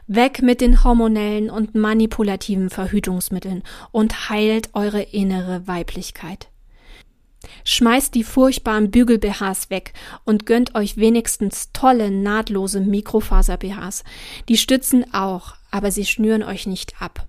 Weg 0.08 0.42
mit 0.42 0.62
den 0.62 0.84
hormonellen 0.84 1.50
und 1.50 1.76
manipulativen 1.76 2.70
Verhütungsmitteln 2.70 3.64
und 3.92 4.30
heilt 4.30 4.70
eure 4.74 5.02
innere 5.02 5.68
Weiblichkeit. 5.68 6.50
Schmeißt 7.64 8.14
die 8.14 8.24
furchtbaren 8.24 8.92
Bügel-BHs 8.92 9.70
weg 9.70 9.94
und 10.24 10.46
gönnt 10.46 10.76
euch 10.76 10.98
wenigstens 10.98 11.72
tolle, 11.74 12.12
nahtlose 12.12 12.80
Mikrofaser-BHs. 12.80 14.04
Die 14.50 14.58
stützen 14.58 15.14
auch, 15.14 15.56
aber 15.72 15.92
sie 15.92 16.06
schnüren 16.06 16.44
euch 16.44 16.68
nicht 16.68 17.02
ab. 17.02 17.28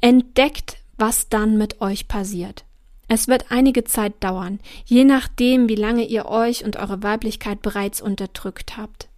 Entdeckt, 0.00 0.78
was 0.96 1.28
dann 1.28 1.56
mit 1.56 1.80
euch 1.80 2.08
passiert. 2.08 2.64
Es 3.08 3.28
wird 3.28 3.50
einige 3.50 3.84
Zeit 3.84 4.14
dauern, 4.20 4.60
je 4.84 5.04
nachdem, 5.04 5.68
wie 5.68 5.74
lange 5.74 6.04
ihr 6.04 6.26
euch 6.26 6.64
und 6.64 6.76
eure 6.76 7.02
Weiblichkeit 7.02 7.60
bereits 7.62 8.00
unterdrückt 8.00 8.76
habt. 8.76 9.08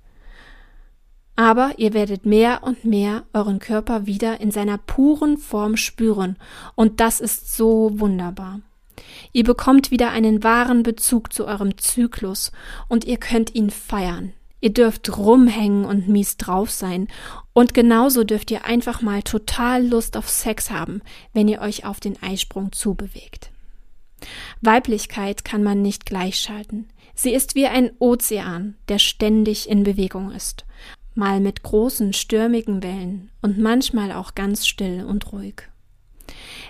Aber 1.47 1.79
ihr 1.79 1.95
werdet 1.95 2.27
mehr 2.27 2.65
und 2.65 2.85
mehr 2.85 3.23
euren 3.33 3.61
Körper 3.61 4.05
wieder 4.05 4.41
in 4.41 4.51
seiner 4.51 4.79
puren 4.79 5.39
Form 5.39 5.77
spüren, 5.77 6.37
und 6.75 6.99
das 6.99 7.21
ist 7.21 7.55
so 7.55 7.93
wunderbar. 8.01 8.63
Ihr 9.33 9.45
bekommt 9.45 9.93
wieder 9.93 10.11
einen 10.11 10.43
wahren 10.43 10.83
Bezug 10.83 11.33
zu 11.33 11.47
eurem 11.47 11.79
Zyklus, 11.79 12.51
und 12.89 13.05
ihr 13.05 13.19
könnt 13.19 13.55
ihn 13.55 13.71
feiern. 13.71 14.33
Ihr 14.61 14.73
dürft 14.73 15.17
rumhängen 15.17 15.85
und 15.85 16.09
mies 16.09 16.37
drauf 16.37 16.73
sein, 16.73 17.07
und 17.53 17.75
genauso 17.75 18.25
dürft 18.25 18.51
ihr 18.51 18.65
einfach 18.65 19.01
mal 19.01 19.23
total 19.23 19.87
Lust 19.87 20.17
auf 20.17 20.29
Sex 20.29 20.73
haben, 20.73 21.01
wenn 21.33 21.47
ihr 21.47 21.61
euch 21.61 21.85
auf 21.85 22.01
den 22.01 22.21
Eisprung 22.25 22.73
zubewegt. 22.73 23.53
Weiblichkeit 24.63 25.45
kann 25.45 25.63
man 25.63 25.81
nicht 25.81 26.07
gleichschalten. 26.07 26.89
Sie 27.15 27.33
ist 27.33 27.55
wie 27.55 27.67
ein 27.67 27.93
Ozean, 28.01 28.77
der 28.89 28.99
ständig 28.99 29.71
in 29.71 29.85
Bewegung 29.85 30.33
ist, 30.33 30.67
mal 31.17 31.41
mit 31.41 31.63
großen 31.63 32.13
stürmigen 32.13 32.83
Wellen 32.83 33.31
und 33.43 33.59
manchmal 33.59 34.13
auch 34.13 34.35
ganz 34.35 34.67
still 34.67 35.05
und 35.05 35.33
ruhig. 35.33 35.63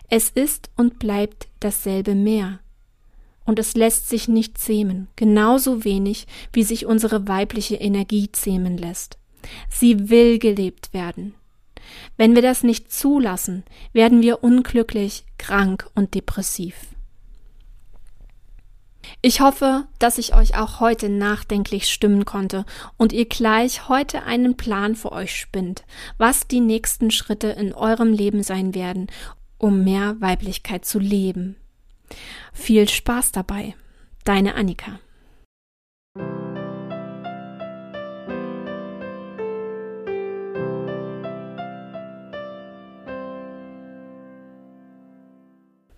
Es 0.09 0.31
ist 0.31 0.71
und 0.77 0.99
bleibt 0.99 1.49
dasselbe 1.61 2.15
Meer, 2.15 2.61
und 3.47 3.59
es 3.61 3.75
lässt 3.75 4.09
sich 4.09 4.29
nicht 4.29 4.59
zähmen, 4.59 5.09
genauso 5.17 5.85
wenig 5.85 6.27
wie 6.53 6.65
sich 6.65 6.85
unsere 6.85 7.29
weibliche 7.29 7.77
Energie 7.77 8.31
zähmen 8.33 8.77
lässt. 8.77 9.19
Sie 9.71 10.11
will 10.11 10.39
gelebt 10.39 10.93
werden. 10.93 11.35
Wenn 12.17 12.35
wir 12.35 12.43
das 12.43 12.65
nicht 12.65 12.93
zulassen, 12.93 13.63
werden 13.93 14.21
wir 14.21 14.43
unglücklich, 14.43 15.25
krank 15.39 15.89
und 15.95 16.15
depressiv. 16.15 16.75
Ich 19.23 19.41
hoffe, 19.41 19.87
dass 19.99 20.19
ich 20.19 20.35
euch 20.35 20.57
auch 20.57 20.81
heute 20.81 21.09
nachdenklich 21.09 21.89
stimmen 21.89 22.25
konnte 22.25 22.65
und 22.97 23.13
ihr 23.13 23.27
gleich 23.27 23.89
heute 23.89 24.23
einen 24.25 24.57
Plan 24.57 24.95
für 24.95 25.13
euch 25.13 25.35
spinnt, 25.37 25.85
was 26.19 26.47
die 26.47 26.61
nächsten 26.61 27.11
Schritte 27.11 27.49
in 27.49 27.73
eurem 27.73 28.13
Leben 28.13 28.43
sein 28.43 28.75
werden, 28.75 29.09
um 29.59 29.85
mehr 29.85 30.21
Weiblichkeit 30.21 30.85
zu 30.85 30.99
leben. 30.99 31.57
Viel 32.53 32.89
Spaß 32.89 33.33
dabei. 33.33 33.75
Deine 34.25 34.55
Annika. 34.55 34.99